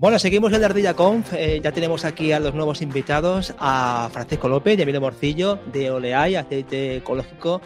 [0.00, 1.32] Bueno, seguimos en la Ardilla Conf.
[1.32, 5.58] Eh, ya tenemos aquí a los nuevos invitados, a Francisco López y a Emilio Morcillo
[5.72, 7.60] de Oleay, aceite ecológico,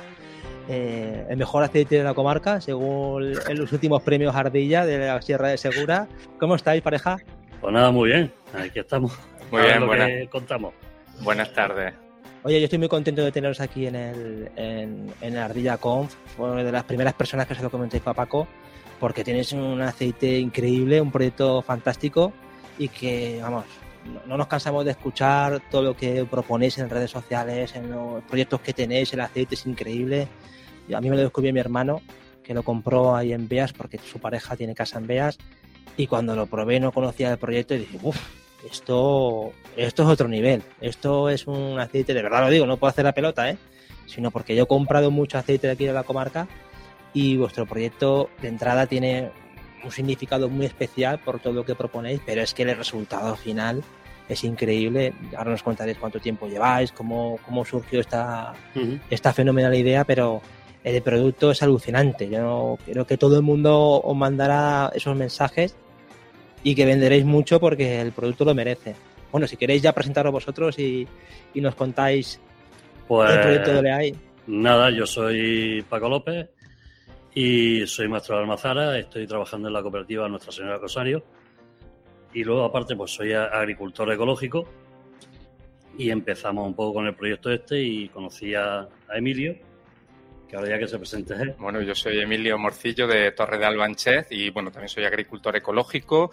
[0.66, 5.20] eh, el mejor aceite de la comarca, según en los últimos premios Ardilla de la
[5.20, 6.08] Sierra de Segura.
[6.40, 7.18] ¿Cómo estáis, pareja?
[7.60, 8.32] Pues nada, muy bien.
[8.54, 9.12] Aquí estamos.
[9.50, 10.10] Muy bien, buenas.
[10.30, 10.72] contamos.
[11.20, 11.92] Buenas tardes.
[12.44, 16.14] Oye, yo estoy muy contento de teneros aquí en el en, en Ardilla Conf.
[16.34, 18.48] Fue una de las primeras personas que se lo comentéis a Paco,
[19.02, 22.32] porque tienes un aceite increíble, un proyecto fantástico
[22.78, 23.64] y que, vamos,
[24.28, 28.60] no nos cansamos de escuchar todo lo que proponéis en redes sociales, en los proyectos
[28.60, 30.28] que tenéis, el aceite es increíble.
[30.94, 32.00] A mí me lo descubrió mi hermano,
[32.44, 35.36] que lo compró ahí en Beas, porque su pareja tiene casa en Beas,
[35.96, 38.20] y cuando lo probé no conocía el proyecto y dije, uff,
[38.70, 40.62] esto, esto es otro nivel.
[40.80, 43.58] Esto es un aceite, de verdad lo digo, no puedo hacer la pelota, ¿eh?
[44.06, 46.46] sino porque yo he comprado mucho aceite de aquí de la comarca
[47.14, 49.30] y vuestro proyecto de entrada tiene
[49.84, 53.82] un significado muy especial por todo lo que proponéis, pero es que el resultado final
[54.28, 55.12] es increíble.
[55.36, 58.54] Ahora nos contaréis cuánto tiempo lleváis, cómo, cómo surgió esta,
[59.10, 60.40] esta fenomenal idea, pero
[60.84, 62.28] el producto es alucinante.
[62.28, 65.76] Yo creo que todo el mundo os mandará esos mensajes
[66.62, 68.94] y que venderéis mucho porque el producto lo merece.
[69.30, 71.06] Bueno, si queréis ya presentaros vosotros y,
[71.54, 72.40] y nos contáis
[73.08, 74.16] pues, el proyecto de Leay.
[74.46, 76.48] Nada, yo soy Paco López
[77.34, 81.24] y soy maestro de almazara, estoy trabajando en la cooperativa Nuestra Señora Rosario
[82.34, 84.68] y luego aparte pues soy agricultor ecológico
[85.96, 89.56] y empezamos un poco con el proyecto este y conocí a, Emilio
[90.48, 91.54] que ahora ya que se presente él.
[91.58, 96.30] Bueno, yo soy Emilio Morcillo de Torre de Albanchez y bueno, también soy agricultor ecológico,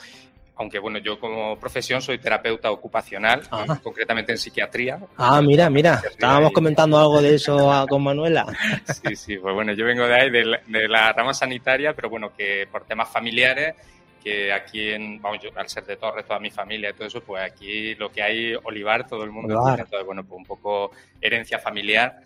[0.59, 3.79] aunque bueno, yo como profesión soy terapeuta ocupacional, Ah.
[3.81, 4.99] concretamente en psiquiatría.
[5.17, 8.45] Ah, mira, mira, estábamos comentando algo de eso a- con Manuela.
[9.03, 12.09] Sí, sí, pues bueno, yo vengo de ahí, de la, de la rama sanitaria, pero
[12.09, 13.73] bueno, que por temas familiares,
[14.21, 17.21] que aquí en, vamos, yo al ser de Torres, toda mi familia y todo eso,
[17.21, 19.79] pues aquí lo que hay, olivar, todo el mundo Olivar.
[19.79, 22.17] entonces bueno, pues un poco herencia familiar,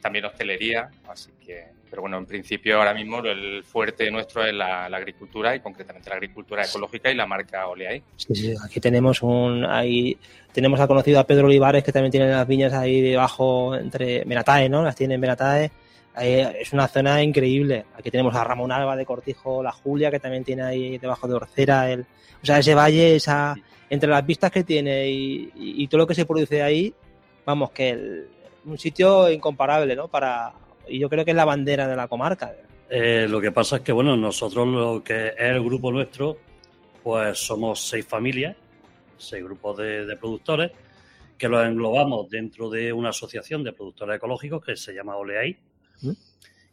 [0.00, 4.86] también hostelería, así que, pero bueno, en principio ahora mismo el fuerte nuestro es la,
[4.86, 8.02] agricultura y concretamente la agricultura ecológica y la marca Oleay.
[8.16, 10.16] Sí, sí, aquí tenemos un ahí
[10.52, 14.68] tenemos a conocido a Pedro Olivares que también tiene las viñas ahí debajo entre Benatae,
[14.68, 14.82] ¿no?
[14.82, 15.70] Las tiene en Benatae.
[16.14, 17.84] Ahí es una zona increíble.
[17.96, 21.34] Aquí tenemos a Ramón Alba de Cortijo, la Julia que también tiene ahí debajo de
[21.34, 22.00] Orcera, el,
[22.42, 23.54] o sea, ese valle, esa
[23.90, 26.92] entre las vistas que tiene y- y todo lo que se produce ahí,
[27.46, 28.28] vamos que el-
[28.64, 30.08] un sitio incomparable, ¿no?
[30.08, 30.52] Para
[30.88, 32.54] y yo creo que es la bandera de la comarca.
[32.88, 36.38] Eh, lo que pasa es que, bueno, nosotros lo que es el grupo nuestro,
[37.02, 38.56] pues somos seis familias,
[39.16, 40.72] seis grupos de, de productores,
[41.36, 45.56] que los englobamos dentro de una asociación de productores ecológicos que se llama Oleay.
[46.02, 46.12] ¿Mm?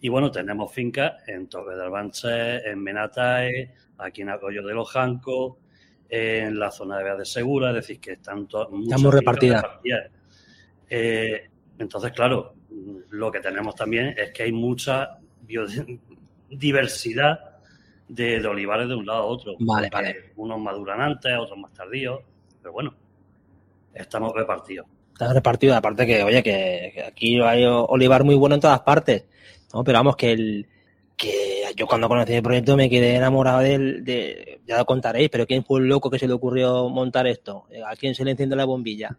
[0.01, 4.89] Y bueno, tenemos fincas en Torre de Albanche, en Menatae, aquí en Arroyo de los
[4.89, 5.55] Jancos,
[6.07, 9.61] en la zona de Vea de Segura, es decir, que están todas fincas repartidas.
[9.61, 10.11] repartidas.
[10.89, 12.53] Eh, entonces, claro,
[13.09, 17.39] lo que tenemos también es que hay mucha biodiversidad
[18.07, 19.55] de, de olivares de un lado a otro.
[19.59, 20.31] Vale, vale.
[20.35, 22.21] Unos maduran antes, otros más tardíos,
[22.61, 22.93] pero bueno,
[23.93, 24.87] estamos repartidos.
[25.13, 29.25] Está repartido, aparte que, oye, que, que aquí hay olivar muy bueno en todas partes.
[29.73, 29.83] ¿no?
[29.83, 30.67] Pero vamos, que el
[31.15, 35.45] que yo cuando conocí el proyecto me quedé enamorado del, de, ya lo contaréis, pero
[35.45, 37.65] ¿quién fue el loco que se le ocurrió montar esto?
[37.85, 39.17] ¿A quién se le enciende la bombilla?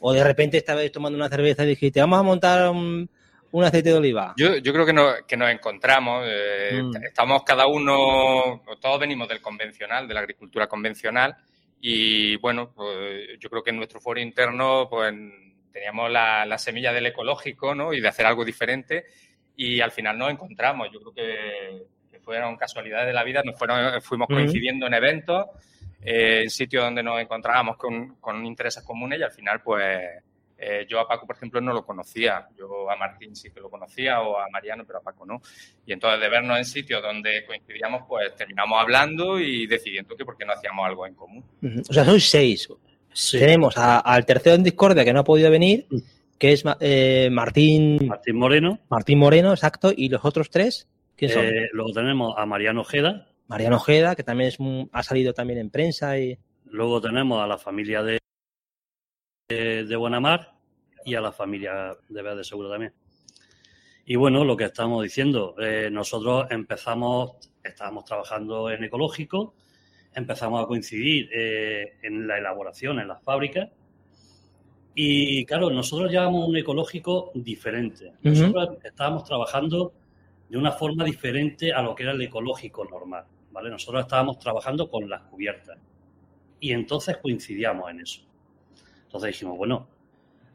[0.00, 3.08] O de repente estabais tomando una cerveza y dijiste, vamos a montar un,
[3.50, 4.34] un aceite de oliva.
[4.36, 6.96] Yo, yo creo que, no- que nos encontramos, eh, Mm.
[7.04, 11.34] estamos cada uno, todos venimos del convencional, de la agricultura convencional,
[11.80, 15.14] y bueno, pues, yo creo que en nuestro foro interno pues,
[15.72, 17.92] teníamos la, la semilla del ecológico ¿no?
[17.92, 19.04] y de hacer algo diferente,
[19.56, 20.88] y al final nos encontramos.
[20.92, 24.34] Yo creo que, que fueron casualidades de la vida, nos fueron, fuimos Mm.
[24.34, 25.46] coincidiendo en eventos,
[26.02, 29.98] eh, en sitios donde nos encontrábamos con, con intereses comunes, y al final, pues
[30.60, 32.48] eh, yo a Paco, por ejemplo, no lo conocía.
[32.58, 35.40] Yo a Martín sí que lo conocía o a Mariano, pero a Paco no.
[35.86, 40.36] Y entonces de vernos en sitios donde coincidíamos, pues terminamos hablando y decidiendo que por
[40.36, 41.44] qué no hacíamos algo en común.
[41.88, 42.68] O sea, sois seis.
[43.12, 43.38] Sí.
[43.38, 45.98] Tenemos al tercero en Discordia que no ha podido venir, Mm.
[46.38, 51.44] que es eh, Martín, Martín Moreno, Martín Moreno, exacto, y los otros tres, ¿quién son?
[51.44, 55.58] eh, luego tenemos a Mariano Ojeda, Mariano Ojeda, que también es un- ha salido también
[55.58, 58.18] en prensa y luego tenemos a la familia de,
[59.48, 60.52] de, de Buenamar
[61.04, 62.92] y a la familia de Vea de Seguro también.
[64.04, 69.54] Y bueno, lo que estamos diciendo, eh, nosotros empezamos, estábamos trabajando en ecológico,
[70.14, 73.68] empezamos a coincidir eh, en la elaboración en las fábricas.
[74.94, 78.12] Y claro, nosotros llevamos un ecológico diferente.
[78.22, 79.92] Nosotros estábamos trabajando
[80.48, 83.24] de una forma diferente a lo que era el ecológico normal.
[83.58, 83.70] ¿Vale?
[83.70, 85.76] Nosotros estábamos trabajando con las cubiertas.
[86.60, 88.20] y entonces coincidíamos en eso.
[89.06, 89.88] Entonces dijimos, bueno,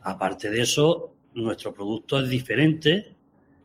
[0.03, 3.13] aparte de eso, nuestro producto es diferente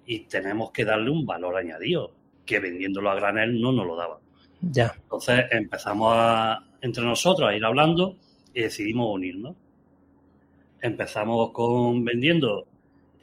[0.06, 2.12] y tenemos que darle un valor añadido,
[2.44, 4.19] que vendiéndolo a granel no nos lo daba.
[4.61, 4.93] Ya.
[5.02, 8.17] Entonces empezamos a, entre nosotros a ir hablando
[8.52, 9.55] y decidimos unirnos.
[10.81, 12.67] Empezamos con vendiendo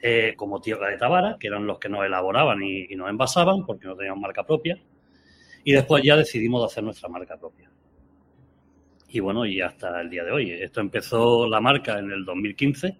[0.00, 3.66] eh, como tierra de Tabara, que eran los que nos elaboraban y, y nos envasaban
[3.66, 4.78] porque no teníamos marca propia.
[5.66, 7.68] Y después ya decidimos hacer nuestra marca propia.
[9.08, 10.52] Y bueno, y hasta el día de hoy.
[10.52, 12.96] Esto empezó la marca en el 2015.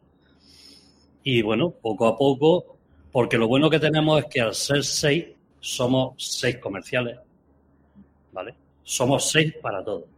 [1.22, 2.76] Y bueno, poco a poco,
[3.12, 5.26] porque lo bueno que tenemos es que al ser seis,
[5.60, 7.20] somos seis comerciales.
[8.32, 8.56] ¿Vale?
[8.82, 10.08] Somos seis para todo.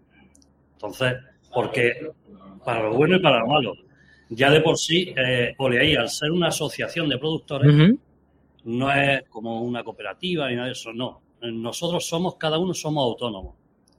[0.73, 1.17] Entonces,
[1.53, 2.13] porque
[2.65, 3.75] para lo bueno y para lo malo.
[4.31, 7.95] Ya de por sí, eh, Oleaí, al ser una asociación de productores,
[8.65, 11.28] no es como una cooperativa ni nada de eso, no.
[11.43, 13.55] Nosotros somos, cada uno somos autónomos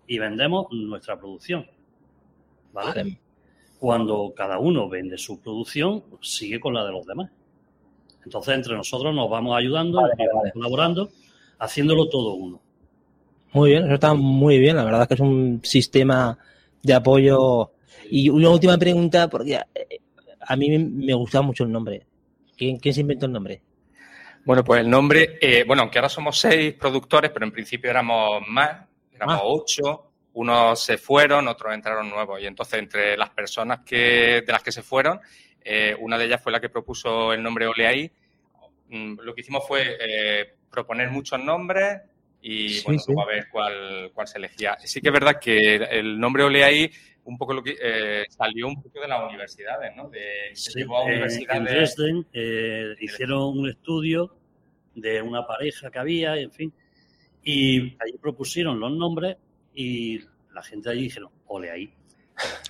[0.08, 1.66] y vendemos nuestra producción.
[2.74, 3.04] ¿Vale?
[3.04, 3.20] Vale.
[3.80, 7.32] Cuando cada uno vende su producción, sigue con la de los demás.
[8.26, 11.10] Entonces, entre nosotros nos vamos ayudando, Vale, vamos colaborando,
[11.60, 12.60] haciéndolo todo uno.
[13.54, 14.76] Muy bien, eso está muy bien.
[14.76, 16.38] La verdad es que es un sistema
[16.84, 17.72] de apoyo.
[18.12, 20.00] Y una última pregunta, porque eh,
[20.42, 22.06] a mí me gusta mucho el nombre.
[22.58, 23.62] ¿Quién, quién se inventó el nombre?
[24.50, 28.42] Bueno, pues el nombre, eh, bueno, aunque ahora somos seis productores, pero en principio éramos
[28.48, 29.42] más, éramos Ah.
[29.44, 30.06] ocho.
[30.34, 32.42] Unos se fueron, otros entraron nuevos.
[32.42, 35.20] Y entonces, entre las personas que, de las que se fueron,
[35.64, 38.10] eh, una de ellas fue la que propuso el nombre Oleaí.
[38.88, 42.02] Mm, Lo que hicimos fue eh, proponer muchos nombres
[42.42, 43.14] y Sí, bueno, sí.
[43.22, 44.80] a ver cuál, cuál se elegía.
[44.80, 46.90] Sí que es verdad que el nombre Oleaí
[47.26, 50.10] un poco lo que eh, salió un poco de las universidades, ¿no?
[50.10, 51.64] De, se llevó a eh, en universidades.
[51.96, 54.39] Dresden eh, hicieron un estudio
[55.02, 56.74] de una pareja que había, en fin,
[57.44, 59.38] y allí propusieron los nombres
[59.74, 60.20] y
[60.54, 61.94] la gente allí dijeron, ole ahí.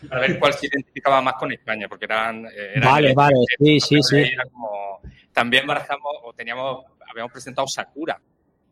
[0.10, 2.46] a ver cuál se identificaba más con España, porque eran...
[2.48, 4.24] eh, eran Vale, vale, sí, sí, sí.
[4.52, 5.00] como-
[5.34, 8.20] También barajamos, o teníamos, habíamos presentado Sakura,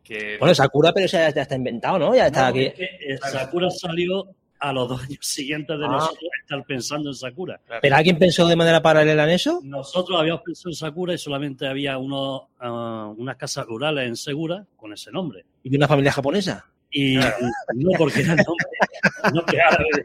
[0.04, 2.16] que Bueno, Sakura, pero ya está inventado, ¿no?
[2.16, 2.66] Ya está No, aquí.
[2.66, 4.24] es que, eh, Sakura salió
[4.60, 5.90] a los dos años siguientes de Ah.
[5.90, 7.60] nosotros estar pensando en Sakura.
[7.82, 9.60] ¿Pero alguien pensó de manera paralela en eso?
[9.64, 14.66] Nosotros habíamos pensado en Sakura y solamente había unos, ah, unas casas rurales en Segura
[14.76, 15.46] con ese nombre.
[15.64, 16.66] ¿Y de una familia japonesa?
[16.90, 18.68] Y no porque era el nombre,
[19.34, 20.04] no que árabe de,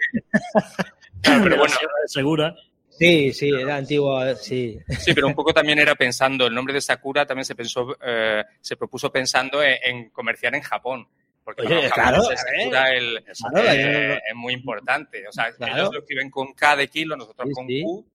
[1.22, 2.56] Claro, pero bueno, de Segura.
[2.90, 4.78] Sí, sí, era antiguo, sí.
[5.00, 8.44] sí, pero un poco también era pensando, el nombre de Sakura también se pensó, eh,
[8.60, 11.06] se propuso pensando en, en comerciar en Japón.
[11.44, 12.38] Porque Oye, claro, ver.
[12.38, 15.26] Sakura el- Claro, eh, es muy importante.
[15.26, 15.74] O sea, Claro.
[15.74, 17.82] ellos lo escriben con K de kilo, nosotros Sí, con sí.
[17.82, 18.06] Q.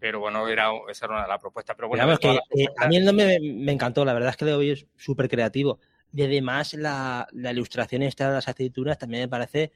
[0.00, 1.74] Pero bueno, era, esa era una de las propuestas.
[1.74, 4.44] Pero bueno, que eh, a mí el nombre me, me encantó, la verdad es que
[4.44, 5.80] lo veo súper creativo.
[6.14, 9.72] Y además la, la ilustración esta de las aceitunas también me parece...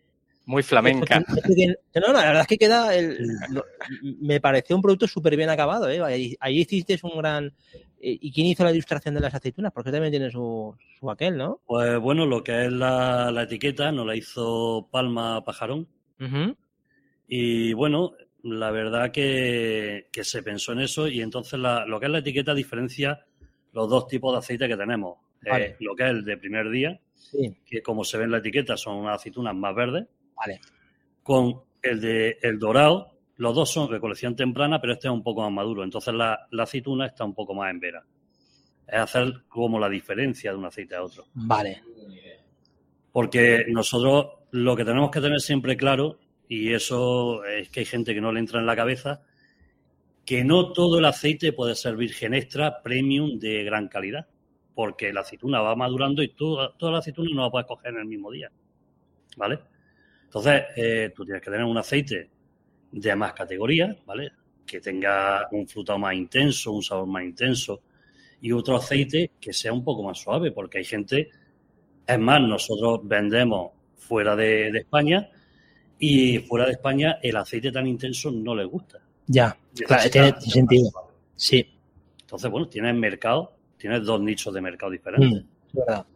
[0.47, 1.19] muy flamenca.
[1.19, 2.95] No, no, la verdad es que queda...
[2.95, 3.19] el-
[3.51, 3.65] lo-
[4.21, 5.91] me pareció un producto súper bien acabado.
[5.91, 6.01] ¿eh?
[6.03, 7.53] Ahí, ahí hiciste un gran...
[8.03, 9.73] eh, ¿Y quién hizo la ilustración de las aceitunas?
[9.73, 11.61] Porque también tiene su, su aquel, ¿no?
[11.65, 15.89] Pues bueno, lo que es la, la etiqueta nos la hizo Palma Pajarón.
[17.29, 18.13] Y bueno,
[18.43, 22.19] la verdad que, que se pensó en eso y entonces la- lo que es la
[22.19, 23.25] etiqueta diferencia
[23.73, 25.19] los dos tipos de aceite que tenemos.
[25.45, 28.39] Eh, lo que es el de primer día, Sí, que como se ve en la
[28.39, 30.07] etiqueta son unas aceitunas más verdes,
[30.37, 30.61] vale.
[31.23, 33.12] con el de el dorado,
[33.43, 35.83] los dos son recolección temprana, pero este es un poco más maduro.
[35.83, 38.05] Entonces la, la aceituna está un poco más en vera.
[38.87, 41.25] Es hacer como la diferencia de un aceite a otro.
[41.35, 41.83] Vale.
[43.11, 48.15] Porque nosotros lo que tenemos que tener siempre claro, y eso es que hay gente
[48.15, 49.23] que no le entra en la cabeza,
[50.25, 54.29] que no todo el aceite puede ser virgen extra, premium de gran calidad.
[54.73, 57.99] Porque la aceituna va madurando y toda, toda la aceituna no la puedes coger en
[58.03, 58.53] el mismo día.
[59.37, 59.59] ¿Vale?
[60.27, 62.31] Entonces, eh, tú tienes que tener un aceite
[62.93, 64.31] de más categoría, ¿vale?
[64.65, 67.83] Que tenga un frutado más intenso, un sabor más intenso,
[68.41, 71.31] y otro aceite que sea un poco más suave, porque hay gente
[72.07, 75.31] es más, nosotros vendemos fuera de, de España
[75.99, 78.99] y fuera de España el aceite tan intenso no les gusta.
[79.27, 79.57] Ya,
[79.87, 80.91] claro, tiene sentido.
[81.37, 81.67] Sí,
[82.21, 85.45] Entonces, bueno, tienes mercado, tienes dos nichos de mercado diferentes.
[85.45, 86.07] Mm, verdad.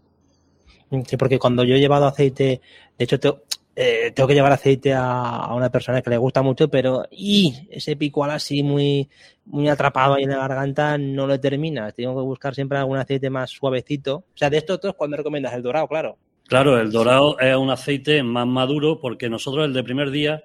[1.06, 2.60] Sí, porque cuando yo he llevado aceite,
[2.98, 3.42] de hecho, tengo,
[3.78, 7.94] eh, tengo que llevar aceite a, una persona que le gusta mucho, pero y ese
[7.94, 9.10] picual así muy,
[9.44, 11.92] muy atrapado ahí en la garganta no lo termina.
[11.92, 14.16] Tengo que buscar siempre algún aceite más suavecito.
[14.16, 15.52] O sea, de estos otros, ¿cuándo recomiendas?
[15.52, 16.16] El dorado, claro.
[16.48, 20.42] Claro, el dorado es un aceite más maduro porque nosotros el de primer día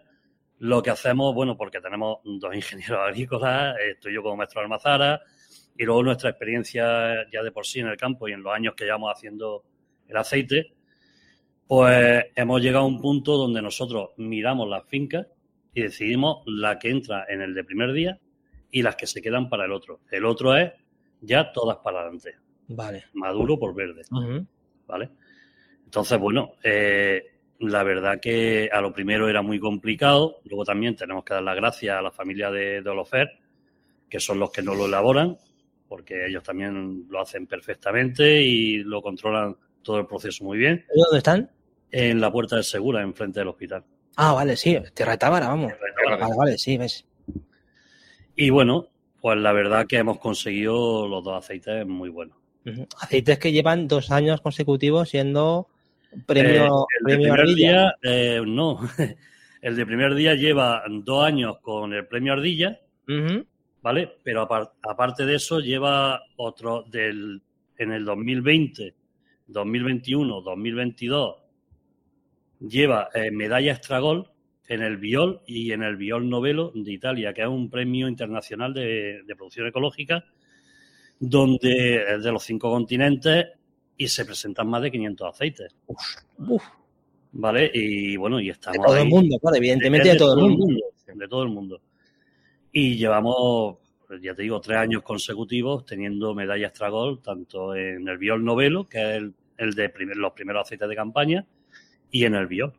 [0.59, 5.21] lo que hacemos, bueno, porque tenemos dos ingenieros agrícolas, estoy yo como maestro de almazara
[5.77, 8.73] y luego nuestra experiencia ya de por sí en el campo y en los años
[8.75, 9.63] que llevamos haciendo
[10.09, 10.73] el aceite,
[11.71, 15.25] Pues hemos llegado a un punto donde nosotros miramos las fincas
[15.73, 18.19] y decidimos la que entra en el de primer día
[18.69, 20.01] y las que se quedan para el otro.
[20.11, 20.73] El otro es
[21.21, 22.35] ya todas para adelante.
[22.67, 23.05] Vale.
[23.13, 24.01] Maduro por verde.
[24.85, 25.11] ¿Vale?
[25.85, 27.23] Entonces, bueno, eh,
[27.59, 30.41] la verdad que a lo primero era muy complicado.
[30.43, 33.29] Luego también tenemos que dar las gracias a la familia de, de Olofer,
[34.09, 35.37] que son los que nos lo elaboran,
[35.87, 40.85] porque ellos también lo hacen perfectamente y lo controlan todo el proceso muy bien.
[40.93, 41.49] ¿Dónde están?
[41.91, 43.83] En la puerta del Segura, enfrente del hospital.
[44.15, 45.74] Ah, vale, sí, Tierra de Tábara, vamos.
[46.05, 47.05] Vale, vale, sí, ves.
[48.36, 48.88] Y bueno,
[49.19, 52.38] pues la verdad que hemos conseguido los dos aceites muy buenos.
[53.00, 55.67] Aceites que llevan dos años consecutivos siendo
[56.25, 58.79] premio, eh, el primer día, eh, no.
[59.62, 62.79] el de primer día lleva dos años con el premio Ardilla,
[63.81, 64.17] ¿vale?
[64.24, 67.41] Pero aparte de eso lleva otro del
[67.77, 68.93] en el 2020,
[69.48, 71.40] 2021, 2022
[72.61, 74.31] lleva eh, medalla Estragol
[74.67, 78.73] en el Biol y en el Biol Novelo de Italia, que es un premio internacional
[78.73, 80.23] de, producción ecológica,
[81.19, 83.47] donde es de los cinco continentes
[83.97, 85.75] y se presentan más de 500 aceites.
[87.33, 87.71] ¿Vale?
[87.73, 88.77] Y bueno, y estamos.
[88.77, 90.85] De todo el mundo, claro, evidentemente de, todo, el mundo.
[91.13, 91.81] De todo el mundo.
[92.71, 93.77] Y llevamos,
[94.21, 99.17] ya te digo, tres años consecutivos teniendo medalla Estragol, tanto en el Biol Novelo, que
[99.17, 99.23] es
[99.57, 101.45] el, de los primeros aceites de campaña,
[102.11, 102.73] y en el Biol.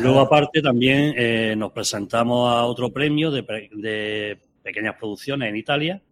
[0.00, 6.02] Luego, aparte, también eh, nos presentamos a otro premio de, pequeñas producciones en Italia,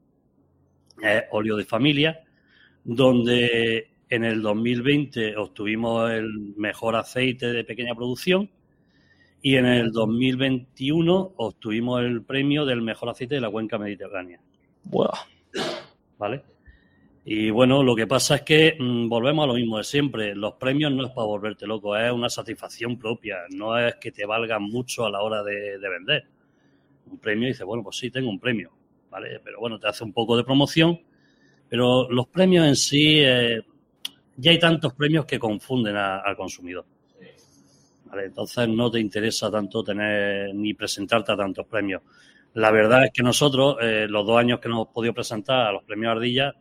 [1.02, 2.24] eh, Óleo de Familia,
[2.84, 8.50] donde en el 2020 obtuvimos el mejor aceite de pequeña producción
[9.42, 14.40] y en el 2021 obtuvimos el premio del mejor aceite de la cuenca mediterránea.
[16.18, 16.42] ¿Vale?
[17.30, 20.34] Y bueno, lo que pasa es que mm, volvemos a lo mismo de siempre.
[20.34, 23.36] Los premios no es para volverte loco, es una satisfacción propia.
[23.50, 26.24] No es que te valgan mucho a la hora de, vender.
[27.04, 28.72] Un premio y dices, bueno, pues sí, tengo un premio,
[29.10, 29.40] ¿vale?
[29.44, 30.98] Pero bueno, te hace un poco de promoción.
[31.68, 33.60] Pero los premios en sí, eh,
[34.38, 36.86] ya hay tantos premios que confunden al consumidor.
[38.10, 42.00] Entonces no te interesa tanto tener ni presentarte a tantos premios.
[42.54, 45.72] La verdad es que nosotros, eh, los dos años que nos hemos podido presentar a
[45.72, 46.54] los premios Ardilla,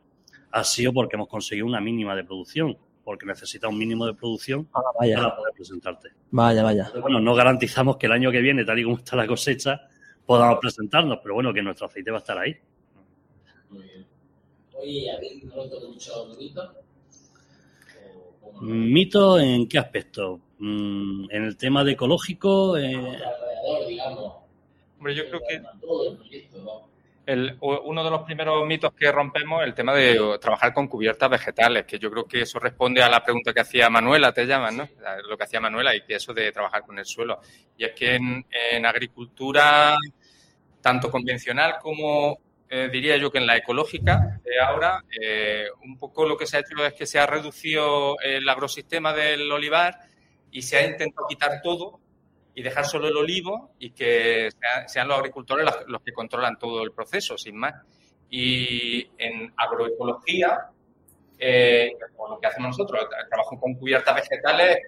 [0.51, 4.67] ha sido porque hemos conseguido una mínima de producción, porque necesita un mínimo de producción
[4.73, 6.09] ah, para poder presentarte.
[6.31, 6.91] Vaya, vaya.
[7.01, 9.81] bueno, no garantizamos que el año que viene, tal y como está la cosecha,
[10.25, 12.55] podamos presentarnos, pero bueno, que nuestro aceite va a estar ahí.
[13.69, 14.05] Muy bien.
[14.73, 16.73] Oye, ¿habéis notado mucho mito?
[18.61, 20.39] ¿Mito en qué aspecto?
[20.59, 22.77] Mm, ¿En el tema de ecológico?
[22.77, 23.17] Eh...
[24.97, 25.61] Hombre, yo creo que
[27.27, 31.99] uno de los primeros mitos que rompemos el tema de trabajar con cubiertas vegetales, que
[31.99, 34.87] yo creo que eso responde a la pregunta que hacía Manuela, te llaman, ¿no?
[35.27, 37.41] Lo que hacía Manuela y que eso de trabajar con el suelo.
[37.77, 39.97] Y es que en, agricultura,
[40.81, 46.25] tanto convencional como eh, diría yo que en la ecológica de ahora, eh, un poco
[46.25, 49.99] lo que se ha hecho es que se ha reducido el agrosistema del olivar
[50.49, 51.99] y se ha intentado quitar todo
[52.57, 54.49] y dejar solo el olivo y que
[54.87, 57.75] sean los agricultores los, que controlan todo el proceso, sin más.
[58.31, 60.65] Y en agroecología,
[61.37, 64.79] eh, lo que hacemos nosotros, el trabajo con cubiertas vegetales,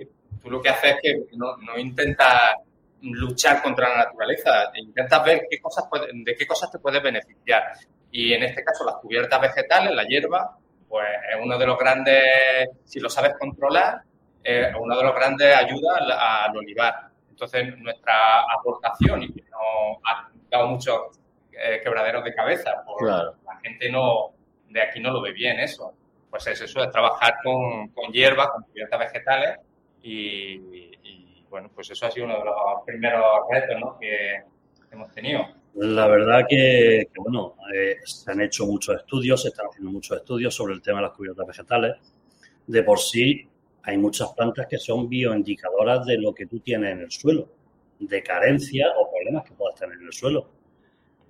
[0.42, 2.56] tú lo que haces es que no, no intentas
[3.04, 7.66] luchar contra la naturaleza, intentas ver qué cosas de qué cosas te puedes beneficiar.
[8.10, 10.58] Y en este caso, las cubiertas vegetales, la hierba,
[10.88, 12.24] pues es uno de los grandes,
[12.84, 14.02] si lo sabes controlar,
[14.44, 17.09] es uno de los grandes ayudas al olivar.
[17.42, 21.20] Entonces, nuestra aportación, y que no ha dado muchos
[21.54, 24.34] eh, quebraderos de cabeza, porque la gente no
[24.68, 25.94] de aquí no lo ve bien eso.
[26.30, 29.58] Pues es eso, es trabajar con, con hierba, con cubiertas vegetales
[30.04, 32.56] y, bueno, pues eso ha sido uno de los
[32.86, 34.44] primeros retos que
[34.92, 35.48] hemos tenido.
[35.76, 40.54] La verdad que, bueno, eh, se han hecho muchos estudios, se están haciendo muchos estudios
[40.54, 41.96] sobre el tema de las cubiertas vegetales.
[42.68, 43.49] De por sí,
[43.84, 47.48] hay muchas plantas que son bioindicadoras de lo que tú tienes en el suelo,
[48.00, 50.48] de carencia o problemas que puedas tener en el suelo.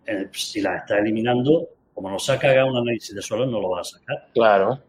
[0.06, 3.60] Eh, si las estás eliminando, como no se ha cagado un análisis de suelo, no
[3.60, 4.28] lo vas a sacar.
[4.34, 4.80] Claro.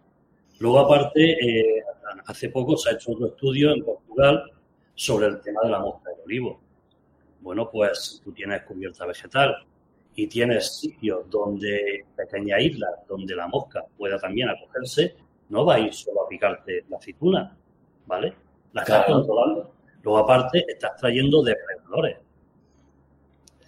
[0.58, 1.82] Luego, aparte, eh,
[2.26, 4.50] hace poco se ha hecho otro estudio en Portugal
[4.94, 6.60] sobre el tema de la mosca de olivo.
[7.40, 9.56] Bueno, pues tú tienes cubierta vegetal
[10.14, 15.16] y tienes sitios donde, pequeña isla, donde la mosca pueda también acogerse,
[15.48, 17.56] no va a ir solo picarte la aceituna,
[18.06, 18.32] ¿vale?
[18.72, 19.74] La estás controlando.
[20.02, 22.18] Luego, aparte, estás trayendo depredadores.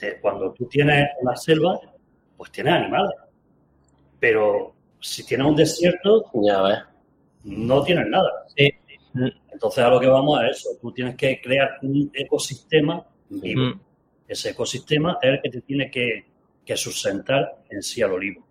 [0.01, 1.79] Eh, cuando tú tienes una selva,
[2.37, 3.13] pues tienes animales.
[4.19, 6.79] Pero si tienes un desierto, ya ves.
[7.45, 8.31] no tienes nada.
[9.53, 13.67] Entonces a lo que vamos a eso, tú tienes que crear un ecosistema vivo.
[13.67, 13.81] Mm.
[14.27, 16.25] Ese ecosistema es el que te tiene que,
[16.65, 18.45] que sustentar en sí al olivo.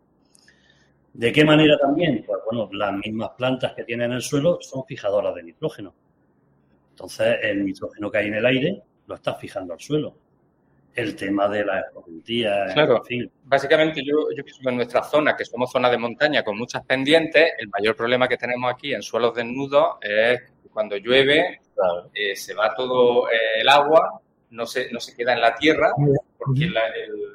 [1.13, 2.23] ¿De qué manera también?
[2.25, 5.93] Pues bueno, las mismas plantas que tienen en el suelo son fijadoras de nitrógeno.
[6.91, 10.15] Entonces, el nitrógeno que hay en el aire lo está fijando al suelo.
[10.93, 12.97] El tema de la escorrentía, claro.
[12.97, 13.31] en fin.
[13.43, 16.85] Básicamente, yo, yo pienso que en nuestra zona, que somos zona de montaña con muchas
[16.85, 21.61] pendientes, el mayor problema que tenemos aquí en suelos desnudos es que cuando llueve
[22.13, 25.93] eh, se va todo eh, el agua, no se, no se queda en la tierra,
[26.37, 26.75] porque el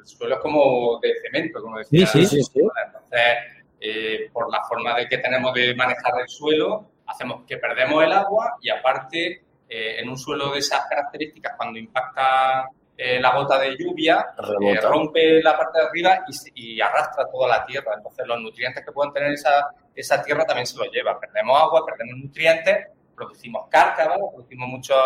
[0.05, 2.05] suelo es como de cemento, como decía.
[2.05, 2.59] Sí, sí, sí.
[2.85, 8.03] Entonces, eh, por la forma de que tenemos de manejar el suelo, hacemos que perdemos
[8.03, 13.35] el agua y aparte eh, en un suelo de esas características, cuando impacta eh, la
[13.35, 14.25] gota de lluvia,
[14.81, 17.91] rompe la parte de arriba y, arrastra toda la tierra.
[17.95, 21.19] Entonces los nutrientes que pueden tener esa, esa tierra también se los lleva.
[21.19, 24.97] Perdemos agua, perdemos nutrientes, producimos cárcavas, producimos muchos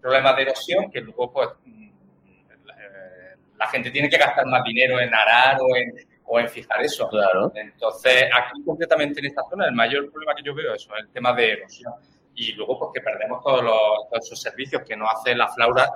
[0.00, 1.90] problemas de erosión que luego pues mm,
[3.56, 5.92] la gente tiene que gastar más dinero en arar o en,
[6.32, 7.06] o en fijar eso.
[7.08, 7.52] Claro.
[7.54, 11.34] Entonces, aquí concretamente en esta zona, el mayor problema que yo veo es el tema
[11.34, 11.92] de erosión.
[12.34, 15.90] Y luego, pues que perdemos todos, los, todos esos servicios que nos hace la, flora,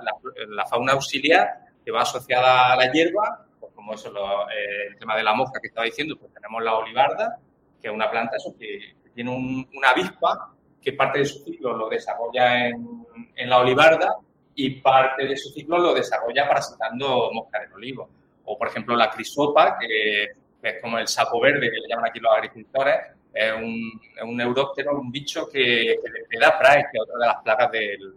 [0.49, 1.49] la, fauna auxiliar
[1.83, 4.09] que va asociada a la hierba, pues como eso,
[4.51, 7.39] eh, el tema de la mosca que estaba diciendo, pues tenemos la olivarda,
[7.81, 11.89] que es una planta eso, que, tiene una avispa que parte de su ciclo lo
[11.89, 14.17] desarrolla en, en la olivarda
[14.53, 18.07] y parte de su ciclo lo desarrolla parasitando mosca del olivo
[18.47, 20.27] o por ejemplo la crisopa, que,
[20.61, 22.95] es como el sapo verde que le llaman aquí los agricultores,
[23.33, 27.25] es un, es un neuróptero, un bicho que, que depreda praes, que es otra de
[27.27, 28.15] las plagas del,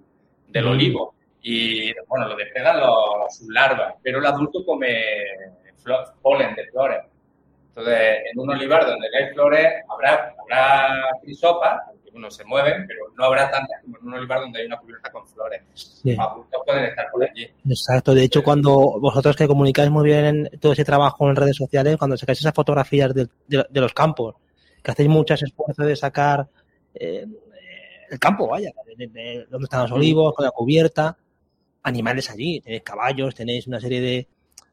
[0.48, 0.68] del mm.
[0.68, 1.14] olivo.
[1.42, 5.04] Y bueno, lo depredan los, sus larvas, pero el adulto come
[6.20, 7.02] polen de flores.
[7.68, 11.82] Entonces, en un olivar donde hay flores habrá, habrá crisopas,
[12.14, 15.10] uno se mueven, pero no habrá tantas como en un olivar donde hay una cubierta
[15.10, 15.62] con flores.
[16.04, 17.48] Los adultos pueden estar por allí.
[17.68, 18.14] Exacto.
[18.14, 22.16] De hecho, cuando vosotros que comunicáis muy bien todo ese trabajo en redes sociales, cuando
[22.16, 23.28] sacáis esas fotografías de,
[23.72, 24.36] los campos,
[24.82, 26.48] que hacéis muchos esfuerzos de sacar
[26.94, 27.26] eh,
[28.10, 31.16] el campo, vaya, de, donde están los olivos, con la cubierta,
[31.82, 34.28] animales allí, tenéis caballos, tenéis una serie de,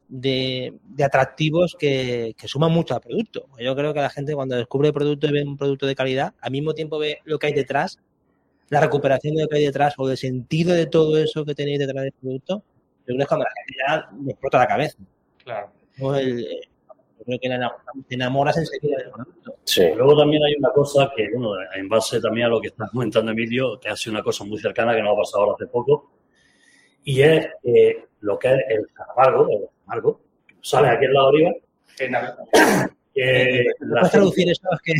[0.08, 3.46] de, atractivos que, suman mucho al producto.
[3.58, 6.34] Yo creo que la gente cuando descubre el producto y ve un producto de calidad,
[6.40, 7.98] al mismo tiempo ve lo que hay detrás,
[8.70, 11.78] la recuperación de lo que hay detrás o el sentido de todo eso que tenéis
[11.78, 12.62] detrás del producto,
[13.06, 14.98] yo creo que es cuando la gente ya me explota la cabeza.
[15.44, 15.70] Claro.
[15.96, 17.48] yo creo que
[18.08, 19.56] te enamoras enseguida del producto.
[19.64, 19.82] Sí.
[19.96, 23.32] Luego también hay una cosa que, bueno, en base también a lo que está comentando
[23.32, 26.10] Emilio, que ha sido una cosa muy cercana que nos ha pasado ahora hace poco,
[27.04, 27.48] y es
[28.20, 30.20] lo que es el calamargo, el calamargo,
[30.60, 31.52] sale aquí en la oliva.
[33.14, 34.68] Que ¿Puedes traducir eso?
[34.72, 34.92] Es que,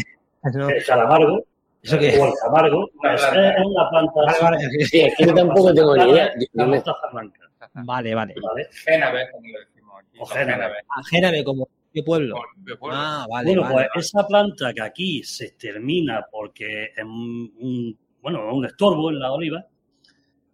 [0.77, 1.44] El calamargo,
[1.83, 2.18] ¿Eso qué?
[2.18, 3.22] o el camargo, es,
[3.64, 4.12] una planta.
[4.14, 4.87] Vale, vale.
[4.87, 6.33] Sí, es que yo tampoco tengo ni idea.
[6.55, 7.40] La mostaza blanca.
[7.74, 8.35] Vale, vale.
[8.42, 8.68] ¿Vale?
[8.72, 10.18] Génave, como le decimos aquí.
[10.20, 10.74] O Génave.
[10.88, 12.37] Ah, Génave, como ¿Qué pueblo?
[12.79, 12.96] pueblo?
[12.96, 13.46] Ah, vale.
[13.46, 14.22] Bueno, vale, pues vale.
[14.22, 19.33] esa planta que aquí se extermina porque es un, un, bueno, un estorbo en la
[19.33, 19.66] oliva,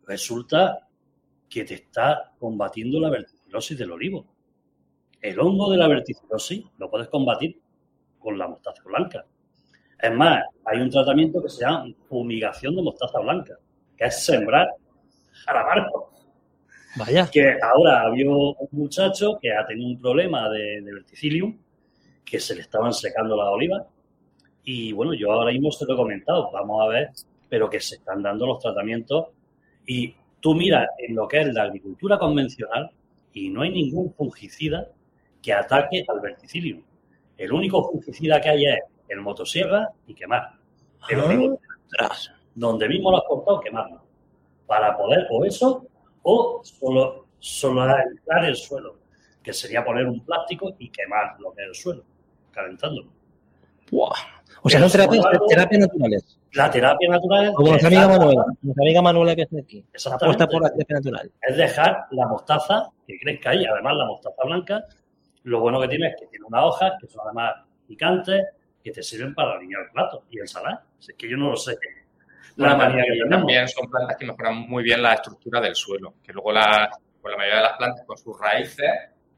[0.07, 0.87] resulta
[1.49, 3.11] que te está combatiendo la
[3.55, 4.27] del olivo.
[5.21, 7.57] El hongo de la verticilosis lo puedes combatir
[8.19, 9.25] con la mostaza blanca.
[10.03, 13.55] Es más, hay un tratamiento que se llama fumigación de mostaza blanca,
[13.97, 14.69] que es sembrar
[15.45, 16.11] jarabarco.
[16.97, 17.29] Vaya.
[17.31, 21.57] Que ahora había un muchacho que ha tenido un problema de, de verticilium,
[22.25, 23.85] que se le estaban secando las olivas.
[24.65, 27.11] Y bueno, yo ahora mismo se lo he comentado, vamos a ver,
[27.49, 29.29] pero que se están dando los tratamientos
[29.87, 32.91] y tú miras en lo que es la agricultura convencional
[33.35, 34.89] y no hay ningún fungicida
[35.43, 36.83] que ataque al verticilio.
[37.37, 40.55] El único fungicida que hay es el motosierra y quemar.
[41.09, 41.61] El olivo,
[42.55, 44.03] donde mismo lo has cortado, quemarlo.
[44.67, 45.87] Para poder o eso
[46.23, 48.97] o solo solarizar el suelo,
[49.43, 52.05] que sería poner un plástico y quemar lo que es el suelo,
[52.53, 53.11] calentándolo.
[53.91, 54.34] Buah.
[54.67, 56.39] O sea, son terapias, terapias naturales.
[56.55, 59.85] La terapia natural Como nuestra amiga Manuela, nuestra amiga Manuela que está aquí.
[60.11, 61.31] Apuesta por la terapia natural.
[61.43, 63.67] es dejar la mostaza que crezca ahí.
[63.67, 64.85] Además, la mostaza blanca,
[65.43, 68.43] lo bueno que tiene es que tiene unas hojas que son además picantes,
[68.83, 70.83] que te sirven para alinear el plato y ensalada.
[70.99, 71.77] Si es que yo no lo sé.
[72.57, 76.53] Bueno, también, también son plantas que mejoran muy bien la estructura del suelo, que luego
[76.53, 76.89] la,
[77.21, 78.91] pues la mayoría de las plantas con sus raíces,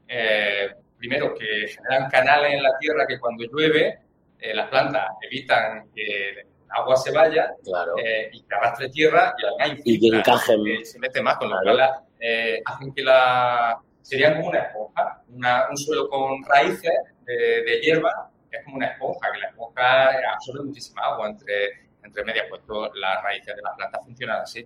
[0.07, 4.06] eh, primero que generan canales en la tierra que cuando llueve,
[4.39, 7.93] eh, las plantas evitan que el agua se vaya Claro.
[7.97, 10.67] eh, y que arrastre tierra y además Y que encajen.
[10.67, 11.79] eh, se mete más, con lo cual
[12.19, 13.79] eh, hacen que la...
[14.01, 16.93] Serían como una esponja, una- un suelo con raíces
[17.25, 22.23] de, de hierba es como una esponja, que la esponja absorbe muchísima agua entre, entre
[22.23, 24.65] medias, pues todas las raíces de las plantas funcionan así.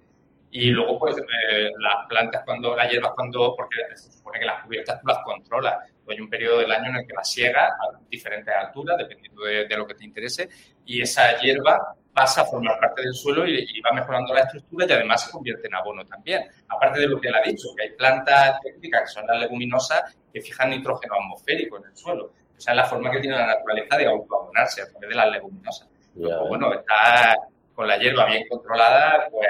[0.52, 4.64] Y luego, pues, eh, las plantas, cuando las hierbas, cuando, porque se supone que las
[4.64, 5.78] cubiertas tú las controlas.
[6.10, 9.66] Hay un periodo del año en el que las ciegas a diferentes alturas, dependiendo de,
[9.66, 10.50] de, lo que te interese,
[10.86, 14.86] y esa hierba pasa a formar parte del suelo y, y, va mejorando la estructura
[14.90, 16.46] y además se convierte en abono también.
[16.68, 20.18] Aparte de lo que él ha dicho, que hay plantas técnicas que son las leguminosas
[20.34, 22.34] que fijan nitrógeno atmosférico en el suelo.
[22.58, 25.32] O sea, es la forma que tiene la naturaleza de autoabonarse a través de las
[25.32, 25.90] leguminosas.
[26.16, 26.38] Yeah.
[26.40, 27.38] Pues, bueno, está
[27.74, 29.48] con la hierba bien controlada, pues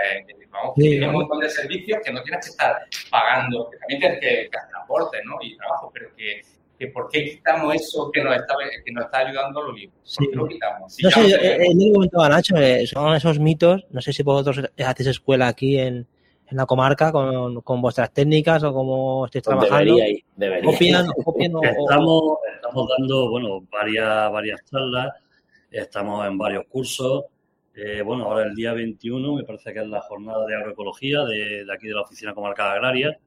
[0.49, 2.75] vamos, sí, tiene un montón de servicios que no tienes que estar
[3.09, 5.37] pagando, que también tienes que, que hacer aporte ¿no?
[5.41, 6.41] y trabajo, pero que,
[6.77, 10.15] que por qué quitamos eso que nos está, que nos está ayudando a los libros.
[10.17, 10.93] ¿Por qué lo quitamos?
[10.93, 14.69] Si no sé, en el momento Nacho, eh, son esos mitos, no sé si vosotros
[14.77, 16.07] hacéis escuela aquí en,
[16.51, 19.95] en la comarca con, con, vuestras técnicas o cómo estáis trabajando.
[19.95, 20.71] Debería, debería.
[20.71, 22.23] Copian, copian o, estamos,
[22.55, 25.13] estamos dando bueno, varias, varias charlas,
[25.69, 27.25] estamos en varios cursos.
[27.73, 31.65] Eh, bueno, ahora el día 21 me parece que es la jornada de agroecología de,
[31.73, 33.17] aquí de la Oficina Comarcal Agraria.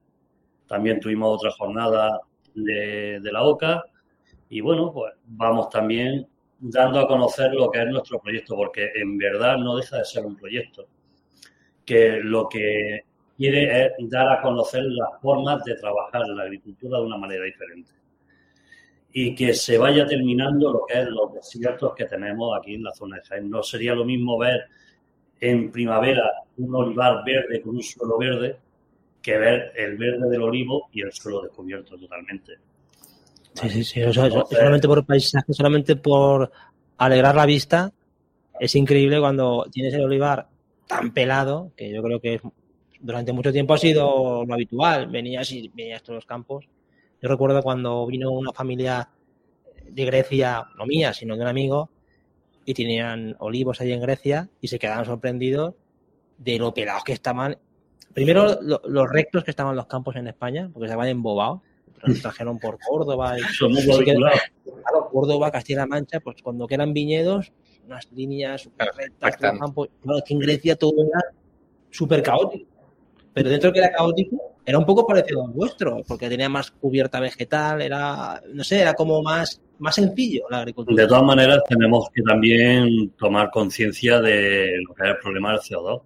[0.67, 2.21] También tuvimos otra jornada
[2.53, 3.83] de, de, la OCA
[4.49, 6.27] y bueno, pues vamos también
[6.59, 10.25] dando a conocer lo que es nuestro proyecto, porque en verdad no deja de ser
[10.25, 10.87] un proyecto,
[11.85, 13.01] que lo que
[13.37, 17.91] quiere es dar a conocer las formas de trabajar la agricultura de una manera diferente
[19.17, 22.93] y que se vaya terminando lo que es los desiertos que tenemos aquí en la
[22.93, 23.49] zona de Jaén.
[23.49, 24.65] No sería lo mismo ver
[25.39, 28.57] en primavera un olivar verde con un suelo verde
[29.21, 32.57] que ver el verde del olivo y el suelo descubierto totalmente.
[33.53, 34.03] Sí, sí, sí.
[34.03, 36.51] O sea, Entonces, solamente por paisaje, solamente por
[36.97, 37.93] alegrar la vista,
[38.59, 40.49] es increíble cuando tienes el olivar
[40.87, 42.41] tan pelado, que yo creo que
[42.99, 45.07] durante mucho tiempo ha sido lo habitual.
[45.07, 46.67] Venías y venías todos los campos
[47.21, 49.09] yo recuerdo cuando vino una familia
[49.89, 51.89] de Grecia, no mía, sino de un amigo,
[52.65, 55.75] y tenían olivos ahí en Grecia y se quedaban sorprendidos
[56.37, 57.57] de lo pelados que estaban.
[58.13, 61.61] Primero, lo, los rectos que estaban los campos en España, porque se estaban embobados.
[62.01, 63.37] Los trajeron por Córdoba.
[63.37, 67.53] Y, Somos claro, Córdoba, Castilla-La Mancha, pues cuando quedan viñedos,
[67.85, 69.73] unas líneas rectas, claro,
[70.25, 71.23] que en Grecia todo era
[71.91, 72.69] súper caótico.
[73.33, 77.19] Pero dentro que era caótico, era un poco parecido al vuestro, porque tenía más cubierta
[77.19, 81.03] vegetal, era, no sé, era como más, más sencillo la agricultura.
[81.03, 85.59] De todas maneras, tenemos que también tomar conciencia de lo que es el problema del
[85.59, 86.01] CO2.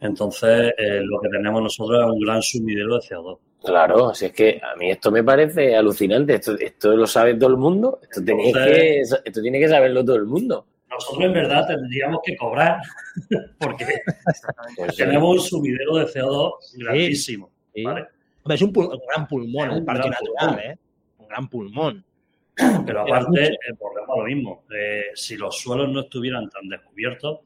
[0.00, 3.38] Entonces, eh, lo que tenemos nosotros es un gran sumidero de CO2.
[3.62, 6.34] Claro, así es que a mí esto me parece alucinante.
[6.36, 8.00] Esto, esto lo sabe todo el mundo.
[8.02, 12.80] Esto, que, esto tiene que saberlo todo el mundo nosotros en verdad tendríamos que cobrar
[13.58, 13.86] porque
[14.76, 17.46] pues tenemos un subidero de CO2 grandísimo.
[17.46, 17.59] Sí.
[17.84, 18.06] ¿Vale?
[18.42, 20.58] Hombre, es un, pul un, gran pulmón, un, un parque natural, pulmón.
[20.60, 20.78] ¿eh?
[21.18, 22.04] Un gran pulmón.
[22.86, 24.64] Pero aparte, eh, volvemos a lo mismo.
[24.74, 27.40] Eh, si los suelos no estuvieran tan descubiertos,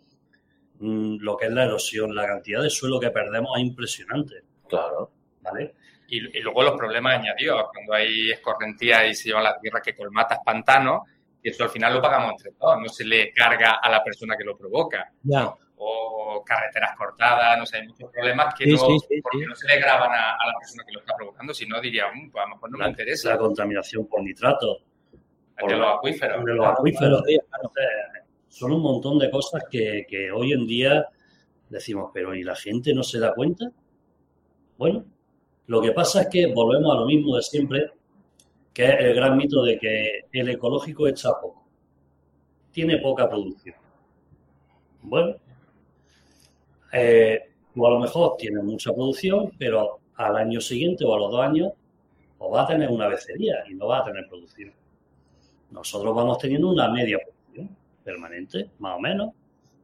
[0.79, 4.43] mmm, lo que es la erosión, la cantidad de suelo que perdemos es impresionante.
[4.69, 5.11] Claro.
[5.41, 5.75] ¿Vale?
[6.09, 9.95] Y, y, luego los problemas añadidos, cuando hay escorrentía y se lleva la tierra que
[9.95, 11.03] colmatas pantanos,
[11.43, 14.37] y eso al final lo pagamos entre todos, no se le carga a la persona
[14.37, 15.13] que lo provoca.
[15.23, 15.55] Ya.
[16.43, 19.69] Carreteras cortadas, no sé, hay muchos problemas que sí, no, sí, sí, porque no se
[19.69, 22.45] le graban a, a, la persona que lo está provocando, si no diría, mmm, pues
[22.45, 23.31] a lo mejor no la, me interesa.
[23.31, 24.83] La contaminación por nitratos.
[25.59, 26.45] Por de los acuíferos.
[26.45, 27.23] De los acuíferos.
[27.29, 27.89] Entonces,
[28.49, 31.09] son un montón de cosas que, que hoy en día
[31.69, 33.71] decimos, pero ¿y la gente no se da cuenta?
[34.79, 35.05] Bueno,
[35.67, 37.91] lo que pasa es que volvemos a lo mismo de siempre,
[38.73, 41.65] que es el gran mito de que el ecológico echa poco,
[42.71, 43.77] tiene poca producción.
[45.03, 45.37] Bueno,
[46.95, 51.33] eh, o a lo mejor tiene mucha producción, pero al año siguiente o a los
[51.33, 51.73] dos años
[52.39, 54.73] o va a tener una becería y no va a tener producción.
[55.71, 59.31] Nosotros vamos teniendo una media producción permanente, más o menos,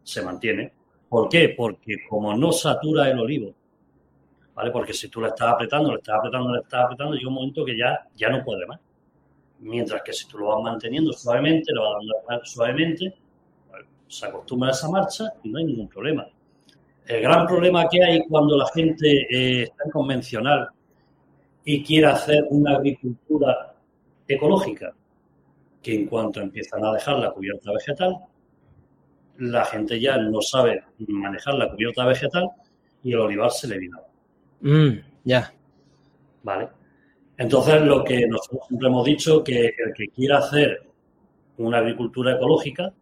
[0.04, 0.72] se mantiene.
[1.08, 1.54] ¿Por qué?
[1.56, 3.52] Porque como no satura el olivo,
[4.54, 4.70] ¿vale?
[4.70, 7.64] Porque si tú le estás apretando, le estás apretando, le estás apretando, llega un momento
[7.64, 8.78] que ya, ya no puede más.
[9.58, 13.14] Mientras que si tú lo vas manteniendo suavemente, lo vas dando suavemente,
[13.68, 16.26] pues, se acostumbra a esa marcha y no hay ningún problema.
[17.06, 20.68] El gran problema que hay cuando la gente eh, está en convencional
[21.64, 23.74] y quiere hacer una agricultura
[24.26, 24.94] ecológica,
[25.82, 28.16] que en cuanto empiezan a dejar la cubierta vegetal,
[29.38, 32.48] la gente ya no sabe manejar la cubierta vegetal
[33.02, 34.12] y el olivar se le viene abajo.
[34.60, 34.90] Mm,
[35.24, 35.52] ya.
[36.42, 36.68] Vale.
[37.38, 40.82] Entonces, lo que nosotros siempre hemos dicho que el que quiera hacer
[41.56, 42.92] una agricultura ecológica,